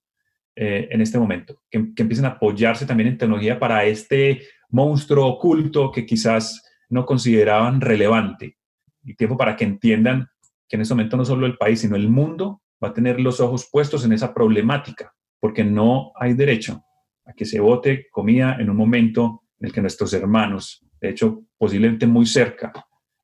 eh, 0.56 0.88
en 0.92 1.02
este 1.02 1.20
momento, 1.20 1.62
que, 1.70 1.78
empiecen 1.78 2.26
a 2.26 2.30
apoyarse 2.30 2.86
también 2.86 3.10
en 3.10 3.18
tecnología 3.18 3.60
para 3.60 3.86
este 3.86 4.42
monstruo 4.70 5.28
oculto 5.28 5.92
que 5.92 6.06
quizás 6.06 6.64
no 6.90 7.06
consideraban 7.06 7.80
relevante. 7.80 8.58
Y 9.04 9.16
tiempo 9.16 9.38
para 9.38 9.56
que 9.56 9.66
entiendan 9.66 10.28
que 10.68 10.76
en 10.76 10.82
este 10.82 10.94
momento 10.94 11.16
no 11.16 11.26
solo 11.26 11.46
el 11.46 11.58
país, 11.58 11.82
sino 11.82 11.96
el 11.96 12.10
mundo 12.10 12.62
va 12.84 12.90
a 12.90 12.94
tener 12.94 13.20
los 13.20 13.40
ojos 13.40 13.70
puestos 13.72 14.04
en 14.04 14.14
esa 14.14 14.34
problemática, 14.34 15.14
porque 15.40 15.64
no 15.64 16.12
hay 16.16 16.34
derecho 16.34 16.84
a 17.26 17.34
que 17.34 17.46
se 17.46 17.60
vote 17.60 18.08
comida 18.12 18.58
en 18.60 18.70
un 18.70 18.78
momento 18.78 19.44
en 19.60 19.68
el 19.68 19.74
que 19.74 19.82
nuestros 19.82 20.14
hermanos 20.14 20.87
de 21.00 21.10
hecho 21.10 21.44
posiblemente 21.58 22.06
muy 22.08 22.26
cerca, 22.26 22.74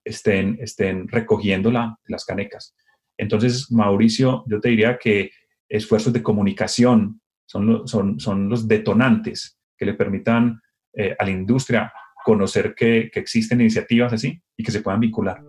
estén, 0.03 0.57
estén 0.59 1.07
recogiendo 1.07 1.71
las 1.71 2.25
canecas. 2.25 2.75
Entonces, 3.17 3.71
Mauricio, 3.71 4.43
yo 4.47 4.59
te 4.59 4.69
diría 4.69 4.97
que 4.97 5.31
esfuerzos 5.69 6.13
de 6.13 6.23
comunicación 6.23 7.21
son, 7.45 7.87
son, 7.87 8.19
son 8.19 8.49
los 8.49 8.67
detonantes 8.67 9.59
que 9.77 9.85
le 9.85 9.93
permitan 9.93 10.59
eh, 10.93 11.15
a 11.17 11.25
la 11.25 11.31
industria 11.31 11.91
conocer 12.23 12.73
que, 12.75 13.09
que 13.11 13.19
existen 13.19 13.61
iniciativas 13.61 14.13
así 14.13 14.41
y 14.57 14.63
que 14.63 14.71
se 14.71 14.81
puedan 14.81 14.99
vincular. 14.99 15.43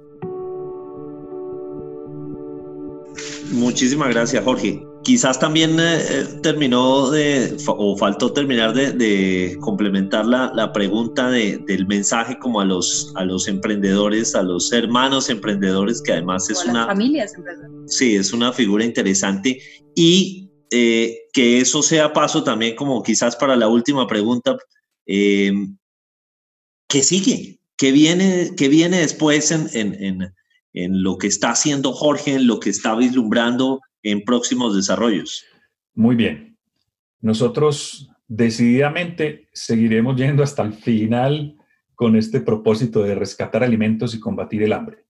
Muchísimas 3.53 4.09
gracias, 4.11 4.43
Jorge. 4.43 4.94
Quizás 5.05 5.39
también 5.39 5.79
eh, 5.79 5.99
eh, 6.09 6.27
terminó 6.43 7.11
de, 7.11 7.57
o 7.67 7.97
faltó 7.97 8.33
terminar 8.33 8.73
de, 8.73 9.57
complementar 9.61 10.25
la, 10.27 10.51
la 10.55 10.73
pregunta 10.73 11.31
del 11.31 11.87
mensaje 11.87 12.39
como 12.39 12.61
a 12.61 12.65
los, 12.65 13.13
a 13.15 13.25
los 13.25 13.47
emprendedores, 13.47 14.35
a 14.35 14.43
los 14.43 14.73
hermanos 14.73 15.29
emprendedores, 15.29 16.03
que 16.03 16.13
además 16.13 16.49
es 16.49 16.65
una... 16.65 16.87
familias. 16.87 17.35
Sí, 17.87 18.17
es 18.17 18.33
una 18.33 18.53
figura 18.53 18.85
interesante. 18.85 19.61
Y 19.95 20.51
eh, 20.71 21.19
que 21.33 21.61
eso 21.61 21.83
sea 21.83 22.13
paso 22.13 22.43
también 22.43 22.75
como 22.75 23.03
quizás 23.03 23.37
para 23.37 23.57
la 23.57 23.69
última 23.69 24.07
pregunta, 24.07 24.57
¿qué 25.07 25.77
sigue? 26.89 27.61
¿Qué 27.77 27.93
viene, 27.93 28.53
qué 28.57 28.69
viene 28.69 29.01
después 29.01 29.51
en, 29.51 29.69
en 29.75 30.33
en 30.75 31.03
lo 31.03 31.17
que 31.19 31.29
está 31.29 31.51
haciendo 31.51 31.93
Jorge, 31.93 32.35
en 32.35 32.47
lo 32.47 32.61
que 32.61 32.71
está 32.71 32.95
vislumbrando 32.97 33.81
en 34.05 34.23
próximos 34.23 34.77
desarrollos. 34.77 35.45
Muy 35.95 36.15
bien. 36.15 36.57
Nosotros 37.21 38.11
decididamente 38.29 39.49
seguiremos 39.53 40.17
yendo 40.17 40.43
hasta 40.43 40.63
el 40.63 40.75
final 40.75 41.57
con 41.95 42.15
este 42.17 42.41
propósito 42.41 43.03
de 43.03 43.15
rescatar 43.15 43.65
alimentos 43.65 44.15
y 44.15 44.21
combatir 44.21 44.63
el 44.63 44.73
hambre. 44.73 45.05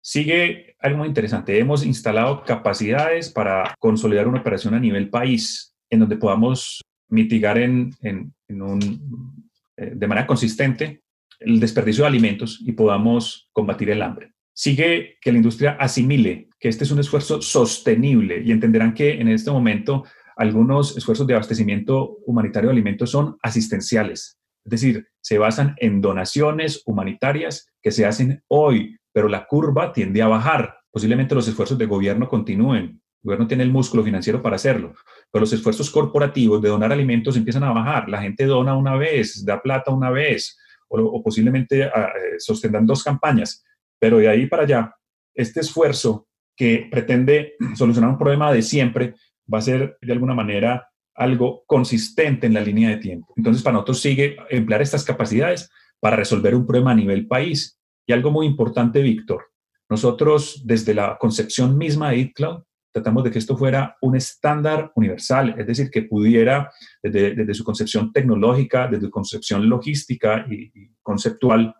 Sigue 0.00 0.76
algo 0.80 0.98
muy 0.98 1.08
interesante. 1.08 1.58
Hemos 1.58 1.86
instalado 1.86 2.44
capacidades 2.44 3.30
para 3.30 3.74
consolidar 3.78 4.28
una 4.28 4.40
operación 4.40 4.74
a 4.74 4.80
nivel 4.80 5.08
país 5.08 5.74
en 5.88 6.00
donde 6.00 6.16
podamos 6.16 6.82
mitigar 7.08 7.56
en, 7.58 7.94
eh, 8.02 9.92
de 9.94 10.06
manera 10.06 10.26
consistente 10.26 11.02
el 11.38 11.60
desperdicio 11.60 12.04
de 12.04 12.08
alimentos 12.08 12.60
y 12.64 12.72
podamos 12.72 13.48
combatir 13.52 13.90
el 13.90 14.02
hambre 14.02 14.34
sigue 14.54 15.18
que 15.20 15.32
la 15.32 15.38
industria 15.38 15.72
asimile 15.72 16.48
que 16.64 16.70
este 16.70 16.84
es 16.84 16.90
un 16.90 16.98
esfuerzo 16.98 17.42
sostenible 17.42 18.40
y 18.42 18.50
entenderán 18.50 18.94
que 18.94 19.20
en 19.20 19.28
este 19.28 19.50
momento 19.50 20.02
algunos 20.34 20.96
esfuerzos 20.96 21.26
de 21.26 21.34
abastecimiento 21.34 22.16
humanitario 22.24 22.70
de 22.70 22.72
alimentos 22.72 23.10
son 23.10 23.36
asistenciales, 23.42 24.38
es 24.64 24.70
decir, 24.70 25.06
se 25.20 25.36
basan 25.36 25.74
en 25.76 26.00
donaciones 26.00 26.80
humanitarias 26.86 27.68
que 27.82 27.90
se 27.90 28.06
hacen 28.06 28.42
hoy, 28.48 28.96
pero 29.12 29.28
la 29.28 29.46
curva 29.46 29.92
tiende 29.92 30.22
a 30.22 30.28
bajar. 30.28 30.78
Posiblemente 30.90 31.34
los 31.34 31.46
esfuerzos 31.46 31.76
de 31.76 31.84
gobierno 31.84 32.30
continúen, 32.30 32.84
el 32.84 33.22
gobierno 33.22 33.46
tiene 33.46 33.64
el 33.64 33.70
músculo 33.70 34.02
financiero 34.02 34.40
para 34.40 34.56
hacerlo, 34.56 34.94
pero 35.30 35.40
los 35.40 35.52
esfuerzos 35.52 35.90
corporativos 35.90 36.62
de 36.62 36.70
donar 36.70 36.92
alimentos 36.92 37.36
empiezan 37.36 37.64
a 37.64 37.74
bajar. 37.74 38.08
La 38.08 38.22
gente 38.22 38.46
dona 38.46 38.74
una 38.74 38.96
vez, 38.96 39.44
da 39.44 39.60
plata 39.60 39.90
una 39.90 40.08
vez, 40.08 40.56
o, 40.88 41.22
posiblemente 41.22 41.84
ah, 41.84 42.10
eh, 42.16 42.38
dos 42.86 43.04
campañas 43.04 43.62
pero 43.98 44.16
de 44.16 44.28
ahí 44.28 44.46
para 44.46 44.62
allá, 44.62 44.94
este 45.34 45.60
esfuerzo 45.60 46.26
que 46.56 46.88
pretende 46.90 47.54
solucionar 47.74 48.10
un 48.10 48.18
problema 48.18 48.52
de 48.52 48.62
siempre 48.62 49.14
va 49.52 49.58
a 49.58 49.62
ser 49.62 49.98
de 50.00 50.12
alguna 50.12 50.34
manera 50.34 50.88
algo 51.14 51.64
consistente 51.66 52.46
en 52.46 52.54
la 52.54 52.60
línea 52.60 52.90
de 52.90 52.96
tiempo. 52.96 53.32
Entonces, 53.36 53.62
para 53.62 53.74
nosotros 53.74 54.00
sigue 54.00 54.36
emplear 54.50 54.82
estas 54.82 55.04
capacidades 55.04 55.70
para 56.00 56.16
resolver 56.16 56.54
un 56.54 56.66
problema 56.66 56.90
a 56.90 56.96
nivel 56.96 57.26
país. 57.26 57.78
Y 58.06 58.12
algo 58.12 58.30
muy 58.30 58.46
importante, 58.46 59.00
Víctor, 59.00 59.46
nosotros 59.88 60.62
desde 60.64 60.94
la 60.94 61.18
concepción 61.18 61.78
misma 61.78 62.10
de 62.10 62.20
EatCloud 62.20 62.62
tratamos 62.92 63.24
de 63.24 63.30
que 63.32 63.38
esto 63.40 63.56
fuera 63.56 63.96
un 64.02 64.14
estándar 64.14 64.92
universal, 64.94 65.56
es 65.58 65.66
decir, 65.66 65.90
que 65.90 66.02
pudiera, 66.02 66.70
desde, 67.02 67.52
su 67.52 67.64
concepción 67.64 68.12
tecnológica, 68.12 68.86
desde 68.86 69.06
su 69.06 69.10
concepción 69.10 69.68
logística 69.68 70.46
y 70.48 70.92
conceptual, 71.02 71.74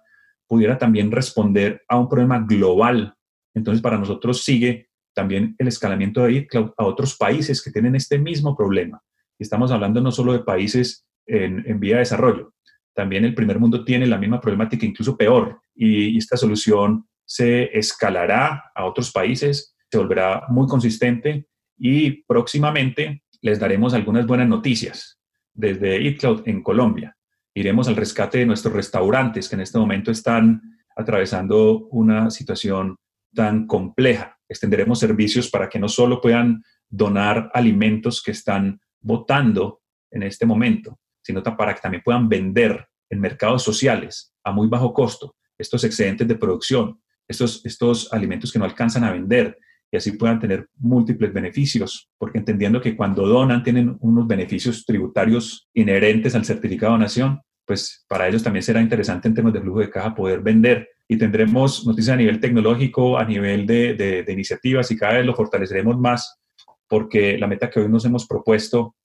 pudiera 0.48 0.76
también 0.76 1.12
responder 1.12 1.82
a 1.88 1.98
un 1.98 2.08
problema 2.08 2.40
global. 2.40 3.14
Entonces, 3.55 3.83
para 3.83 3.99
nosotros 3.99 4.43
sigue 4.43 4.88
también 5.14 5.55
el 5.59 5.69
escalamiento 5.69 6.23
de 6.23 6.33
iCloud 6.33 6.73
a 6.77 6.85
otros 6.85 7.17
países 7.17 7.62
que 7.62 7.71
tienen 7.71 7.95
este 7.95 8.19
mismo 8.19 8.57
problema. 8.57 9.01
Y 9.38 9.45
estamos 9.45 9.71
hablando 9.71 10.01
no 10.01 10.11
solo 10.11 10.33
de 10.33 10.40
países 10.40 11.07
en, 11.27 11.81
vía 11.81 11.95
de 11.95 12.01
desarrollo, 12.01 12.53
también 12.95 13.25
el 13.25 13.35
primer 13.35 13.59
mundo 13.59 13.85
tiene 13.85 14.07
la 14.07 14.19
misma 14.19 14.40
problemática, 14.40 14.87
incluso 14.87 15.17
peor, 15.17 15.61
y, 15.75 16.17
esta 16.19 16.37
solución 16.37 17.07
se 17.25 17.77
escalará 17.77 18.71
a 18.75 18.85
otros 18.85 19.11
países, 19.11 19.75
se 19.90 19.99
volverá 19.99 20.45
muy 20.49 20.67
consistente 20.67 21.47
y 21.79 22.23
próximamente 22.25 23.23
les 23.40 23.59
daremos 23.59 23.95
algunas 23.95 24.27
buenas 24.27 24.49
noticias 24.49 25.19
desde 25.55 26.01
iCloud 26.03 26.43
en 26.47 26.62
Colombia 26.62 27.17
iremos 27.55 27.87
al 27.88 27.97
rescate 27.97 28.38
de 28.38 28.47
nuestros 28.47 28.75
restaurantes 28.75 29.49
que 29.49 29.55
en 29.55 29.61
este 29.61 29.79
momento 29.79 30.11
están 30.11 30.61
atravesando 30.97 31.87
una 31.90 32.31
situación 32.31 32.97
tan 33.35 33.66
compleja. 33.66 34.38
Extenderemos 34.49 34.99
servicios 34.99 35.51
para 35.51 35.68
que 35.68 35.79
no 35.79 35.88
solo 35.88 36.20
puedan 36.20 36.62
donar 36.88 37.51
alimentos 37.53 38.23
que 38.23 38.31
están 38.31 38.81
botando 39.01 39.83
en 40.11 40.23
este 40.23 40.47
momento, 40.47 40.99
sino 41.23 41.42
para 41.42 41.75
que 41.75 41.81
también 41.81 42.03
puedan 42.05 42.29
vender 42.29 42.87
en 43.11 43.20
mercados 43.20 43.62
sociales 43.62 44.33
a 44.44 44.53
muy 44.53 44.68
bajo 44.68 44.92
costo 44.92 45.37
estos 45.59 45.85
excedentes 45.85 46.27
de 46.27 46.37
producción, 46.37 47.01
estos, 47.29 47.64
estos 47.64 48.12
alimentos 48.12 48.53
que 48.53 48.59
no 48.59 48.64
alcanzan 48.64 49.05
a 49.05 49.12
vender 49.12 49.59
y 49.90 49.97
así 49.97 50.12
puedan 50.12 50.40
tener 50.40 50.68
múltiples 50.77 51.33
beneficios, 51.33 52.11
porque 52.18 52.38
entendiendo 52.38 52.81
que 52.81 52.97
cuando 52.97 53.27
donan 53.27 53.62
tienen 53.62 53.97
unos 54.01 54.27
beneficios 54.27 54.85
tributarios 54.85 55.68
inherentes 55.73 56.35
al 56.35 56.44
certificado 56.44 56.92
de 56.92 56.99
donación, 56.99 57.40
pues 57.64 58.05
para 58.09 58.29
ellos 58.29 58.42
también 58.42 58.62
será 58.62 58.81
interesante 58.81 59.29
en 59.29 59.35
términos 59.35 59.55
de 59.55 59.61
flujo 59.61 59.81
de 59.81 59.90
caja 59.90 60.14
poder 60.14 60.40
vender 60.40 60.88
y 61.09 61.19
tendremos 61.19 61.87
noticias 61.87 62.14
a 62.14 62.19
nivel 62.19 62.40
tecnológico, 62.40 63.19
a 63.19 63.25
nivel 63.25 63.67
de, 63.67 63.95
de, 63.95 64.33
iniciativas 64.33 64.90
y 64.90 64.97
cada 64.97 65.14
vez 65.14 65.27
lo 65.27 65.35
fortaleceremos 65.35 65.99
más 65.99 66.40
porque 66.88 67.37
la 67.38 67.47
meta 67.47 67.71
que 67.71 67.81
hoy 67.81 67.88
nos 67.88 68.05
hemos 68.05 68.27
propuesto 68.27 68.97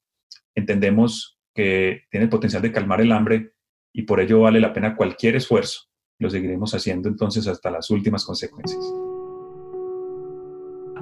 entendemos 0.56 1.38
que 1.54 2.04
tiene 2.10 2.26
el 2.26 2.30
potencial 2.30 2.62
de 2.62 2.72
calmar 2.72 3.02
el 3.02 3.12
hambre 3.12 3.54
y 3.94 4.04
por 4.04 4.20
ello 4.20 4.42
vale 4.42 4.60
la 4.60 4.74
pena 4.74 4.96
cualquier 4.96 5.36
esfuerzo. 5.36 5.82
Lo 6.20 6.30
seguiremos 6.30 6.74
haciendo 6.74 7.10
entonces 7.10 7.48
hasta 7.48 7.72
las 7.72 7.90
últimas 7.90 8.24
consecuencias 8.24 8.84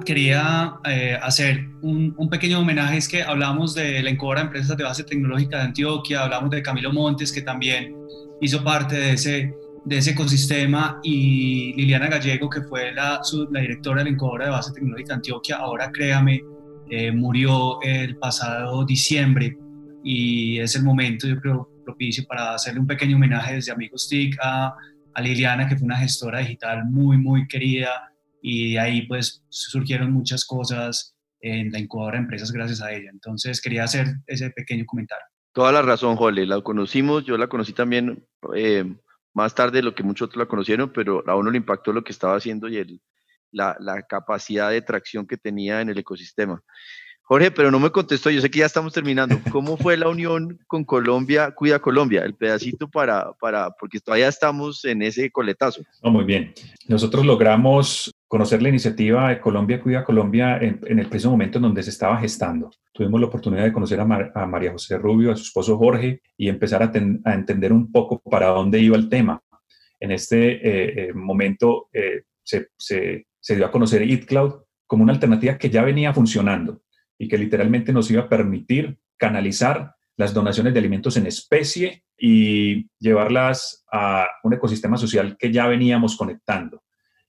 quería 0.04 0.76
eh, 0.84 1.18
hacer 1.20 1.68
un, 1.82 2.14
pequeño 2.30 2.60
homenaje, 2.60 2.96
es 2.96 3.08
que 3.08 3.22
hablamos 3.22 3.74
de 3.74 4.02
la 4.02 4.10
incubadora 4.10 4.40
de 4.40 4.46
empresas 4.46 4.76
de 4.76 4.84
base 4.84 5.04
tecnológica 5.04 5.58
de 5.58 5.64
Antioquia, 5.64 6.24
hablamos 6.24 6.50
de 6.50 6.62
Camilo 6.62 6.92
Montes, 6.92 7.32
que 7.32 7.42
también 7.42 7.94
hizo 8.40 8.62
parte 8.62 8.94
de 8.94 9.12
ese, 9.12 9.54
de 9.88 9.98
ese 9.98 10.10
ecosistema, 10.10 11.00
y 11.02 11.72
Liliana 11.74 12.08
Gallego, 12.08 12.50
que 12.50 12.60
fue 12.62 12.92
la, 12.92 13.20
la 13.50 13.60
directora 13.60 13.98
de 13.98 14.04
la 14.04 14.10
incubadora 14.10 14.44
de 14.44 14.50
base 14.50 14.72
tecnológica 14.72 15.14
Antioquia, 15.14 15.56
ahora 15.56 15.90
créame, 15.90 16.42
eh, 16.90 17.10
murió 17.10 17.80
el 17.82 18.16
pasado 18.18 18.84
diciembre, 18.84 19.56
y 20.04 20.58
es 20.58 20.76
el 20.76 20.84
momento, 20.84 21.26
yo 21.26 21.40
creo, 21.40 21.70
propicio 21.84 22.24
para 22.26 22.54
hacerle 22.54 22.80
un 22.80 22.86
pequeño 22.86 23.16
homenaje 23.16 23.54
desde 23.54 23.72
Amigos 23.72 24.08
TIC 24.08 24.36
a, 24.42 24.74
a 25.14 25.20
Liliana, 25.22 25.66
que 25.66 25.76
fue 25.76 25.86
una 25.86 25.96
gestora 25.96 26.40
digital 26.40 26.84
muy, 26.84 27.16
muy 27.16 27.48
querida, 27.48 27.88
y 28.42 28.72
de 28.72 28.78
ahí 28.78 29.02
pues 29.06 29.42
surgieron 29.48 30.12
muchas 30.12 30.44
cosas 30.44 31.16
en 31.40 31.72
la 31.72 31.78
incubadora 31.78 32.18
de 32.18 32.24
empresas 32.24 32.52
gracias 32.52 32.82
a 32.82 32.92
ella. 32.92 33.10
Entonces 33.10 33.60
quería 33.60 33.84
hacer 33.84 34.06
ese 34.26 34.50
pequeño 34.50 34.84
comentario. 34.86 35.24
Toda 35.52 35.72
la 35.72 35.82
razón, 35.82 36.16
Jole, 36.16 36.46
la 36.46 36.60
conocimos, 36.60 37.24
yo 37.24 37.36
la 37.36 37.48
conocí 37.48 37.72
también 37.72 38.24
eh, 38.54 38.84
más 39.38 39.54
tarde 39.54 39.78
de 39.78 39.82
lo 39.84 39.94
que 39.94 40.02
muchos 40.02 40.26
otros 40.26 40.40
la 40.40 40.48
conocieron, 40.48 40.92
pero 40.92 41.22
a 41.28 41.36
uno 41.36 41.52
le 41.52 41.58
impactó 41.58 41.92
lo 41.92 42.02
que 42.02 42.10
estaba 42.10 42.36
haciendo 42.36 42.68
y 42.68 42.76
el, 42.76 43.00
la, 43.52 43.76
la 43.78 44.02
capacidad 44.02 44.70
de 44.70 44.82
tracción 44.82 45.28
que 45.28 45.36
tenía 45.36 45.80
en 45.80 45.88
el 45.88 45.98
ecosistema. 45.98 46.60
Jorge, 47.22 47.50
pero 47.50 47.70
no 47.70 47.78
me 47.78 47.90
contestó, 47.90 48.30
yo 48.30 48.40
sé 48.40 48.50
que 48.50 48.60
ya 48.60 48.66
estamos 48.66 48.92
terminando. 48.92 49.38
¿Cómo 49.52 49.76
fue 49.76 49.96
la 49.96 50.08
unión 50.08 50.58
con 50.66 50.82
Colombia, 50.82 51.52
Cuida 51.52 51.78
Colombia? 51.78 52.22
El 52.24 52.34
pedacito 52.34 52.88
para, 52.88 53.32
para 53.34 53.70
porque 53.78 54.00
todavía 54.00 54.28
estamos 54.28 54.84
en 54.84 55.02
ese 55.02 55.30
coletazo. 55.30 55.82
muy 56.02 56.24
bien. 56.24 56.52
Nosotros 56.88 57.24
logramos 57.24 58.10
conocer 58.28 58.60
la 58.62 58.68
iniciativa 58.68 59.30
de 59.30 59.40
Colombia 59.40 59.80
Cuida 59.80 60.04
Colombia 60.04 60.58
en, 60.58 60.80
el 60.86 61.08
preciso 61.08 61.30
momento 61.30 61.58
en 61.58 61.62
donde 61.62 61.82
se 61.82 61.90
estaba 61.90 62.18
gestando. 62.18 62.70
Tuvimos 62.92 63.20
la 63.20 63.26
oportunidad 63.26 63.64
de 63.64 63.72
conocer 63.72 63.98
a, 63.98 64.04
María 64.46 64.72
José 64.72 64.98
Rubio, 64.98 65.32
a 65.32 65.36
su 65.36 65.44
esposo 65.44 65.78
Jorge, 65.78 66.20
y 66.36 66.48
empezar 66.48 66.82
a, 66.82 67.32
entender 67.32 67.72
un 67.72 67.90
poco 67.90 68.20
para 68.20 68.48
dónde 68.48 68.78
iba 68.80 68.96
el 68.96 69.08
tema. 69.08 69.42
En 69.98 70.12
este 70.12 70.52
eh, 70.52 71.08
eh, 71.08 71.12
momento 71.14 71.88
eh, 71.92 72.24
se, 72.42 72.68
se, 72.76 73.26
se 73.40 73.56
dio 73.56 73.64
a 73.64 73.70
conocer 73.70 74.02
EatCloud 74.02 74.62
como 74.86 75.02
una 75.02 75.12
alternativa 75.12 75.58
que 75.58 75.70
ya 75.70 75.82
venía 75.82 76.12
funcionando 76.12 76.82
y 77.18 77.28
que 77.28 77.38
literalmente 77.38 77.92
nos 77.92 78.10
iba 78.10 78.22
a 78.22 78.28
permitir 78.28 78.98
canalizar 79.16 79.94
las 80.16 80.34
donaciones 80.34 80.72
de 80.72 80.80
alimentos 80.80 81.16
en 81.16 81.26
especie 81.26 82.04
y 82.18 82.88
llevarlas 82.98 83.84
a 83.90 84.26
un 84.42 84.52
ecosistema 84.52 84.96
social 84.96 85.36
que 85.38 85.50
ya 85.50 85.66
veníamos 85.66 86.16
conectando. 86.16 86.82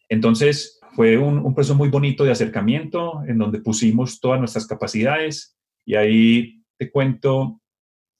Entonces, 0.09 0.78
fue 0.99 1.17
un, 1.17 1.37
un 1.37 1.55
proceso 1.55 1.75
muy 1.75 1.87
bonito 1.87 2.25
de 2.25 2.31
acercamiento 2.31 3.23
en 3.25 3.37
donde 3.37 3.61
pusimos 3.61 4.19
todas 4.19 4.37
nuestras 4.37 4.67
capacidades 4.67 5.57
y 5.85 5.95
ahí 5.95 6.61
te 6.77 6.91
cuento 6.91 7.61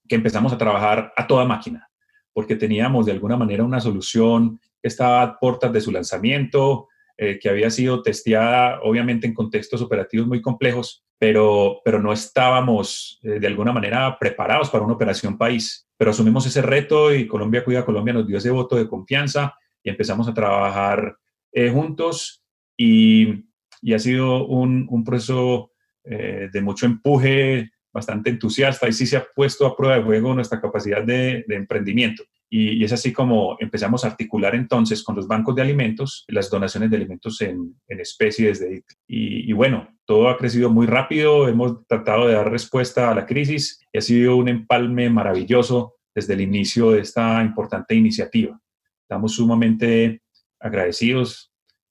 que 0.08 0.15
empezamos 0.15 0.54
a 0.54 0.58
trabajar 0.58 1.12
a 1.18 1.28
toda 1.28 1.44
máquina, 1.44 1.89
porque 2.32 2.56
teníamos 2.56 3.06
de 3.06 3.12
alguna 3.12 3.36
manera 3.36 3.65
una 3.65 3.82
solución 3.82 4.62
que 4.82 4.88
estaba 4.88 5.22
a 5.22 5.38
puertas 5.38 5.74
de 5.74 5.82
su 5.82 5.92
lanzamiento, 5.92 6.88
eh, 7.18 7.38
que 7.38 7.50
había 7.50 7.70
sido 7.70 8.02
testeada 8.02 8.80
obviamente 8.82 9.28
en 9.28 9.34
contextos 9.34 9.82
operativos 9.82 10.28
muy 10.28 10.42
complejos, 10.42 11.04
pero, 11.18 11.82
pero 11.84 12.02
no 12.02 12.13
estábamos 12.13 13.20
eh, 13.24 13.42
de 13.42 13.48
alguna 13.48 13.74
manera 13.74 14.18
preparados 14.18 14.70
para 14.70 14.86
una 14.86 14.94
operación 14.94 15.38
país. 15.38 15.86
Pero 15.98 16.12
asumimos 16.12 16.46
ese 16.46 16.62
reto 16.62 17.13
y 17.13 17.28
Colombia 17.28 17.65
Cuida 17.65 17.84
Colombia 17.84 18.13
nos 18.13 18.26
dio 18.26 18.38
ese 18.38 18.52
voto 18.52 18.78
de 18.78 18.88
confianza 18.88 19.54
y 19.84 19.89
empezamos 19.89 20.30
a 20.30 20.34
trabajar 20.34 21.18
eh, 21.52 21.70
juntos 21.72 22.38
y, 22.80 23.46
ha 23.94 24.00
sido 24.00 24.46
un, 24.48 24.88
un 24.89 25.04
proceso 25.04 25.72
de 26.04 26.62
mucho 26.62 26.86
empuje, 26.86 27.70
bastante 27.94 28.30
entusiasta 28.30 28.88
y 28.88 28.94
sí 28.94 29.06
se 29.06 29.18
ha 29.18 29.26
puesto 29.36 29.65
a 29.65 29.76
prueba 29.76 29.96
de 29.96 30.04
juego 30.04 30.34
nuestra 30.34 30.62
capacidad 30.62 31.04
de, 31.04 31.44
emprendimiento. 31.50 32.24
Y, 32.50 32.84
es 32.84 32.92
así 32.92 33.13
como 33.13 33.58
empezamos 33.60 34.04
a 34.04 34.08
articular 34.08 34.56
entonces 34.56 35.04
con 35.04 35.15
los 35.15 35.28
bancos 35.28 35.56
de 35.56 35.62
alimentos 35.62 36.26
las 36.28 36.50
donaciones 36.50 36.89
de 36.89 36.98
alimentos 36.98 37.42
en, 37.42 37.76
en 37.88 38.00
especies 38.00 38.60
de 38.60 38.84
y, 39.08 39.50
y, 39.50 39.54
bueno, 39.54 39.88
todo 40.06 40.30
ha 40.30 40.38
crecido 40.38 40.70
muy 40.70 40.88
rápido, 40.88 41.48
hemos 41.48 41.86
tratado 41.88 42.28
de 42.28 42.34
dar 42.34 42.52
respuesta 42.52 43.12
a 43.12 43.15
la 43.15 43.26
crisis 43.26 43.80
y 43.92 43.98
ha 44.00 44.02
sido 44.02 44.36
un 44.36 44.50
empalme 44.50 45.10
maravilloso 45.10 45.96
desde 46.15 46.34
el 46.34 46.42
inicio 46.42 46.92
de 46.92 47.02
esta 47.02 47.42
importante 47.44 47.94
iniciativa. 47.96 48.60
Estamos 49.04 49.36
sumamente 49.36 50.22
agradecidos 50.60 51.49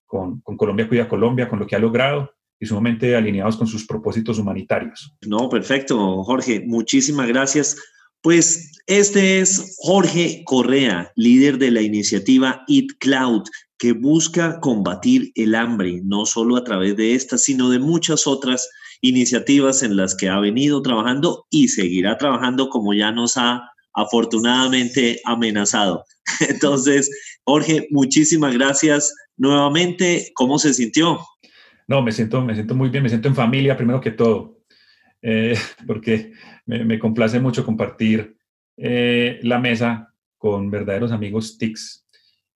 con, 0.09 0.41
con 0.41 0.57
Colombia 0.57 0.89
Cuida 0.89 1.09
Colombia, 1.09 1.49
con 1.49 1.61
lo 1.61 1.67
que 1.69 1.77
ha 1.77 1.79
logrado 1.79 2.33
y 2.59 2.67
sumamente 2.67 3.15
alineados 3.15 3.57
con 3.57 3.69
sus 3.69 3.87
propósitos 3.87 4.37
humanitarios. 4.41 5.15
No, 5.25 5.49
perfecto, 5.49 6.25
Jorge. 6.25 6.65
Muchísimas 6.67 7.29
gracias 7.29 7.77
pues 8.23 8.73
este 8.87 9.39
es 9.39 9.77
Jorge 9.79 10.43
Correa, 10.45 11.13
líder 11.15 11.59
de 11.59 11.71
la 11.71 11.83
iniciativa 11.83 12.65
Eat 12.67 12.87
Cloud, 12.99 13.45
que 13.79 13.93
busca 13.93 14.59
combatir 14.59 15.31
el 15.37 15.55
hambre, 15.55 16.01
no 16.05 16.27
solo 16.27 16.57
a 16.57 16.65
través 16.65 16.97
de 16.97 17.15
esta, 17.15 17.39
sino 17.39 17.71
de 17.71 17.79
muchas 17.79 18.27
otras 18.27 18.69
iniciativas 19.03 19.85
en 19.85 19.97
las 19.97 20.17
que 20.17 20.29
ha 20.29 20.41
venido 20.41 20.83
trabajando 20.83 21.47
y 21.49 21.69
seguirá 21.69 22.19
trabajando 22.19 22.69
como 22.71 22.93
ya 22.93 23.13
nos 23.13 23.37
ha 23.37 23.71
afortunadamente 23.99 25.21
amenazado. 25.25 26.05
Entonces, 26.49 27.11
Jorge, 27.45 27.87
muchísimas 27.91 28.55
gracias 28.55 29.13
nuevamente. 29.37 30.31
¿Cómo 30.35 30.59
se 30.59 30.73
sintió? 30.73 31.19
No, 31.89 32.03
me 32.03 32.13
siento, 32.13 32.43
me 32.43 32.55
siento 32.55 32.75
muy 32.75 32.91
bien, 32.91 33.03
me 33.03 33.09
siento 33.09 33.29
en 33.29 33.35
familia 33.35 33.77
primero 33.77 34.01
que 34.01 34.13
todo. 34.13 34.59
Eh, 35.21 35.57
porque 35.87 36.33
me, 36.67 36.99
complace 36.99 37.41
mucho 37.41 37.65
compartir 37.65 38.37
eh, 38.77 39.41
la 39.43 39.59
mesa 39.59 40.15
con 40.37 40.71
verdaderos 40.71 41.11
amigos 41.11 41.59
TICS. 41.59 42.07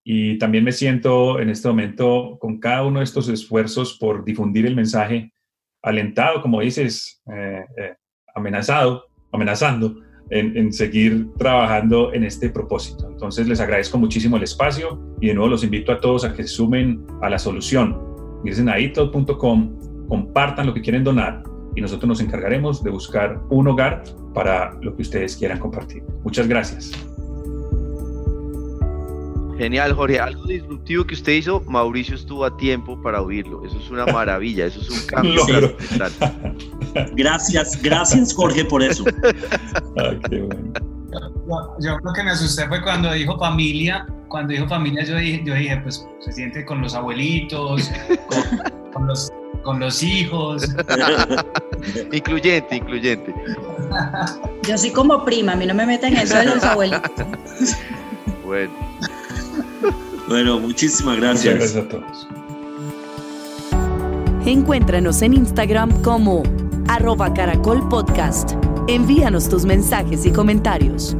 Y 0.04 0.38
también 0.38 0.64
me 0.64 0.72
siento 0.72 1.40
en 1.40 1.50
este 1.50 1.68
momento 1.68 2.36
con 2.40 2.58
cada 2.58 2.84
uno 2.84 2.98
de 3.00 3.04
estos 3.04 3.28
esfuerzos 3.28 3.96
por 3.98 4.24
difundir 4.24 4.66
el 4.66 4.76
mensaje, 4.76 5.32
alentado, 5.80 6.42
como 6.42 6.60
dices, 6.60 7.22
eh, 7.32 7.94
amenazado, 8.34 9.06
amenazando 9.32 9.96
en, 10.32 10.72
seguir 10.72 11.28
trabajando 11.38 12.12
en 12.12 12.24
este 12.24 12.48
propósito. 12.48 13.08
Entonces 13.08 13.46
les 13.46 13.60
agradezco 13.60 13.98
muchísimo 13.98 14.36
el 14.36 14.42
espacio 14.42 15.00
y 15.20 15.28
de 15.28 15.34
nuevo 15.34 15.50
los 15.50 15.64
invito 15.64 15.92
a 15.92 16.00
todos 16.00 16.24
a 16.24 16.32
que 16.32 16.42
se 16.42 16.48
sumen 16.48 17.04
a 17.20 17.28
la 17.28 17.38
solución. 17.38 17.98
Ingresen 18.38 18.68
a 18.68 18.80
itcloud.com, 18.80 20.08
compartan 20.08 20.66
lo 20.66 20.74
que 20.74 20.80
quieren 20.80 21.04
donar 21.04 21.42
y 21.76 21.80
nosotros 21.80 22.08
nos 22.08 22.20
encargaremos 22.20 22.82
de 22.82 22.90
buscar 22.90 23.40
un 23.50 23.68
hogar 23.68 24.02
para 24.34 24.74
lo 24.80 24.94
que 24.96 25.02
ustedes 25.02 25.36
quieran 25.36 25.58
compartir. 25.58 26.02
Muchas 26.24 26.48
gracias. 26.48 27.11
Genial, 29.62 29.94
Jorge. 29.94 30.18
Algo 30.18 30.44
disruptivo 30.44 31.06
que 31.06 31.14
usted 31.14 31.34
hizo, 31.34 31.60
Mauricio 31.68 32.16
estuvo 32.16 32.44
a 32.44 32.56
tiempo 32.56 33.00
para 33.00 33.22
oírlo. 33.22 33.64
Eso 33.64 33.78
es 33.78 33.90
una 33.90 34.04
maravilla, 34.06 34.66
eso 34.66 34.80
es 34.80 34.90
un 34.90 35.06
cambio. 35.06 35.76
gracias, 37.12 37.80
gracias 37.80 38.34
Jorge 38.34 38.64
por 38.64 38.82
eso. 38.82 39.04
Ay, 39.96 40.18
qué 40.28 40.40
bueno. 40.42 40.72
yo, 41.78 41.96
creo 41.96 42.12
que 42.12 42.22
me 42.24 42.32
asusté 42.32 42.66
fue 42.66 42.82
cuando 42.82 43.12
dijo 43.12 43.38
familia. 43.38 44.04
Cuando 44.26 44.52
dijo 44.52 44.66
familia, 44.66 45.04
yo 45.04 45.16
dije, 45.16 45.42
yo 45.44 45.54
dije 45.54 45.76
pues 45.76 46.08
se 46.18 46.32
siente 46.32 46.64
con 46.64 46.80
los 46.80 46.96
abuelitos, 46.96 47.88
con 48.92 49.06
los 49.06 49.30
con 49.62 49.78
los 49.78 50.02
hijos. 50.02 50.74
incluyente, 52.12 52.74
incluyente. 52.74 53.32
Yo 54.66 54.76
soy 54.76 54.90
como 54.90 55.24
prima, 55.24 55.52
a 55.52 55.56
mí 55.56 55.66
no 55.66 55.74
me 55.74 55.86
meten 55.86 56.16
en 56.16 56.22
eso 56.22 56.36
de 56.36 56.46
los 56.46 56.64
abuelitos. 56.64 57.12
bueno. 58.44 58.91
Bueno, 60.28 60.58
muchísimas 60.60 61.16
gracias. 61.18 61.54
Muchas 61.54 61.74
gracias 61.74 61.84
a 61.84 61.88
todos. 61.88 62.28
Encuéntranos 64.44 65.22
en 65.22 65.34
Instagram 65.34 66.02
como 66.02 66.42
arroba 66.88 67.32
caracol 67.32 67.88
podcast. 67.88 68.52
Envíanos 68.88 69.48
tus 69.48 69.64
mensajes 69.64 70.26
y 70.26 70.32
comentarios. 70.32 71.16